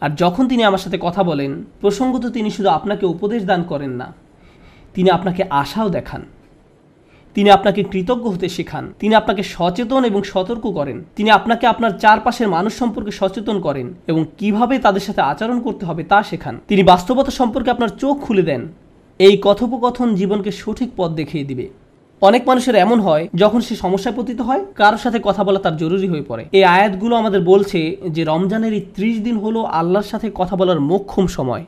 আর 0.00 0.10
যখন 0.10 0.48
তিনি 0.48 0.64
আমার 0.64 0.78
সাথে 0.78 0.98
কথা 1.02 1.22
বলেন, 1.22 1.64
প্রসঙ্গত 1.80 2.26
তিনি 2.26 2.50
শুধু 2.50 2.68
আপনাকে 2.68 3.06
উপদেশ 3.06 3.44
দান 3.44 3.62
করেন 3.62 3.90
না, 3.90 4.12
তিনি 4.94 5.10
আপনাকে 5.10 5.44
আশাও 5.50 5.88
দেখান। 5.88 6.22
তিনি 7.36 7.50
আপনাকে 7.50 7.82
কৃতজ্ঞ 7.82 8.28
হতে 8.28 8.48
শেখান। 8.48 8.92
তিনি 8.98 9.14
আপনাকে 9.14 9.42
সচেতন 9.42 10.04
এবং 10.04 10.22
সতর্ক 10.22 10.64
করেন। 10.66 11.04
তিনি 11.16 11.30
আপনাকে 11.30 11.66
আপনার 11.66 11.98
চারপাশের 11.98 12.48
মানুষ 12.48 12.72
সম্পর্কে 12.78 13.10
সচেতন 13.10 13.60
করেন 13.60 13.94
এবং 14.06 14.24
কীভাবে 14.38 14.78
তাদের 14.78 15.00
সাথে 15.00 15.20
আচরণ 15.20 15.60
করতে 15.60 15.86
হবে 15.86 16.02
তা 16.04 16.22
শেখান। 16.22 16.60
তিনি 16.68 16.82
বাস্তবতা 16.82 17.30
সম্পর্কে 17.30 17.70
আপনার 17.70 17.88
চোখ 17.88 18.20
খুলে 18.20 18.42
দেন। 18.42 18.68
এই 19.18 19.38
কথোপকথন 19.42 20.14
জীবনকে 20.14 20.50
সঠিক 20.50 20.90
পথ 20.96 21.10
দেখিয়ে 21.10 21.44
দিবে। 21.44 21.68
অনেক 22.20 22.48
মানুষের 22.48 22.74
এমন 22.74 23.00
হয়, 23.00 23.28
যখন 23.34 23.60
সে 23.60 23.76
সমস্যায় 23.76 24.14
পতিত 24.16 24.40
হয়, 24.40 24.64
কারোর 24.74 24.98
সাথে 24.98 25.18
কথা 25.22 25.44
বলা 25.44 25.58
তার 25.58 25.76
জরুরি 25.76 26.08
হয়ে 26.08 26.24
পড়ে। 26.28 26.44
এই 26.52 26.64
আয়াতগুলো 26.64 27.16
আমাদের 27.16 27.40
বলছে 27.40 27.96
যে 28.08 28.24
রমজানের 28.24 28.72
এই 28.72 28.84
ত্রিশ 28.94 29.20
দিন 29.20 29.36
হলো 29.36 29.62
আল্লাহর 29.62 30.06
সাথে 30.06 30.30
কথা 30.34 30.56
বলার 30.56 30.80
মোক্ষম 30.80 31.26
সময়। 31.26 31.64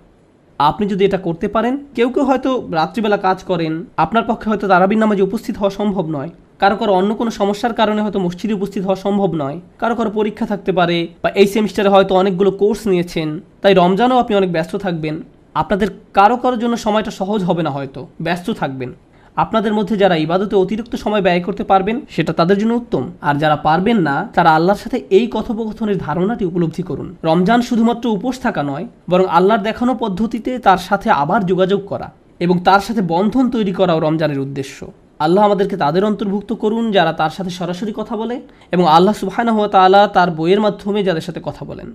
আপনি 0.58 0.88
যদি 0.88 1.04
এটা 1.04 1.18
করতে 1.18 1.48
পারেন, 1.48 1.84
কেউ 1.94 2.08
কেউ 2.10 2.24
হয়তো 2.24 2.68
রাত্রিবেলা 2.72 3.16
কাজ 3.16 3.42
করেন, 3.42 3.84
আপনার 3.96 4.24
পক্ষে 4.24 4.50
হয়তো 4.50 4.68
তারাবির 4.68 4.98
নামাজে 4.98 5.22
উপস্থিত 5.22 5.56
হওয়া 5.56 5.70
সম্ভব 5.70 6.06
নয়। 6.06 6.30
কারও 6.58 6.76
কারও 6.76 6.92
অন্য 6.92 7.14
কোনো 7.14 7.30
সমস্যার 7.30 7.74
কারণে 7.74 8.02
হয়তো 8.02 8.18
মসজিদে 8.18 8.54
উপস্থিত 8.54 8.84
হওয়া 8.84 8.96
সম্ভব 8.96 9.30
নয়। 9.34 9.60
কারও 9.78 9.94
কারও 9.94 10.10
পরীক্ষা 10.10 10.46
থাকতে 10.46 10.72
পারে, 10.72 11.08
বা 11.22 11.30
এই 11.30 11.46
সেমিস্টারে 11.46 11.88
হয়তো 11.88 12.14
অনেকগুলো 12.14 12.50
কোর্স 12.50 12.86
নিয়েছেন। 12.86 13.40
তাই 13.62 13.74
রমজানও 13.74 14.18
আপনি 14.18 14.36
অনেক 14.36 14.52
ব্যস্ত 14.52 14.76
থাকবেন। 14.76 15.22
আপনাদের 15.54 15.88
কারও 16.14 16.36
কারোর 16.36 16.58
জন্য 16.58 16.76
সময়টা 16.76 17.10
সহজ 17.10 17.44
হবে 17.44 17.62
না 17.62 17.70
হয়তো, 17.70 18.06
ব্যস্ত 18.22 18.50
থাকবেন। 18.50 18.92
আপনাদের 19.37 19.73
মধ্যে 19.73 19.95
যারা 19.97 20.15
ইবাদতে 20.17 20.55
অতিরিক্ত 20.55 20.93
সময় 20.95 21.23
ব্যয় 21.25 21.41
করতে 21.47 21.63
পারবেন 21.63 21.95
সেটা 22.09 22.31
তাদের 22.33 22.57
জন্য 22.57 22.73
উত্তম 22.73 23.03
আর 23.21 23.35
যারা 23.37 23.57
পারবেন 23.67 23.97
না 24.07 24.15
তারা 24.35 24.49
আল্লাহর 24.57 24.81
সাথে 24.83 24.97
এই 25.17 25.25
কথোপকথনের 25.27 25.97
ধারণাটি 25.97 26.43
উপলব্ধি 26.45 26.83
করুন 26.83 27.07
রমজান 27.23 27.59
শুধুমাত্র 27.61 28.05
উপোস 28.09 28.35
থাকা 28.45 28.61
নয় 28.63 28.85
বরং 29.11 29.25
আল্লাহর 29.37 29.65
দেখানো 29.69 29.93
পদ্ধতিতে 29.95 30.51
তার 30.59 30.79
সাথে 30.79 31.07
আবার 31.13 31.41
যোগাযোগ 31.45 31.81
করা 31.91 32.07
এবং 32.41 32.55
তার 32.67 32.81
সাথে 32.87 33.01
বন্ধন 33.13 33.45
তৈরি 33.49 33.73
করাও 33.79 33.99
রমজানের 33.99 34.39
উদ্দেশ্য 34.39 34.77
আল্লাহ 35.19 35.41
আমাদেরকে 35.43 35.75
তাদের 35.77 36.03
অন্তর্ভুক্ত 36.03 36.51
করুন 36.53 36.83
যারা 36.91 37.11
তার 37.13 37.31
সাথে 37.31 37.51
সরাসরি 37.51 37.93
কথা 37.99 38.15
বলে 38.17 38.35
এবং 38.73 38.85
আল্লাহ 38.87 39.15
সুবহানাহু 39.21 39.59
ওয়া 39.61 39.71
তাআলা 39.75 40.01
তার 40.07 40.29
বইয়ের 40.31 40.61
মাধ্যমে 40.65 40.99
যাদের 41.03 41.25
সাথে 41.27 41.41
কথা 41.47 41.63
বলেন 41.65 41.89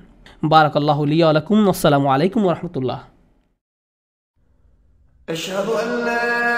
বারাকাল্লাহু 0.44 1.02
লিয়া 1.04 1.26
ওয়া 1.26 1.36
লাকুম 1.38 1.58
আসসালামু 1.68 2.06
আলাইকুম 2.14 2.40
ওয়া 2.44 2.54
রাহমাতুল্লাহ 2.54 3.00
أشهد 5.28 5.68
أن 5.74 5.88
لا 6.04 6.51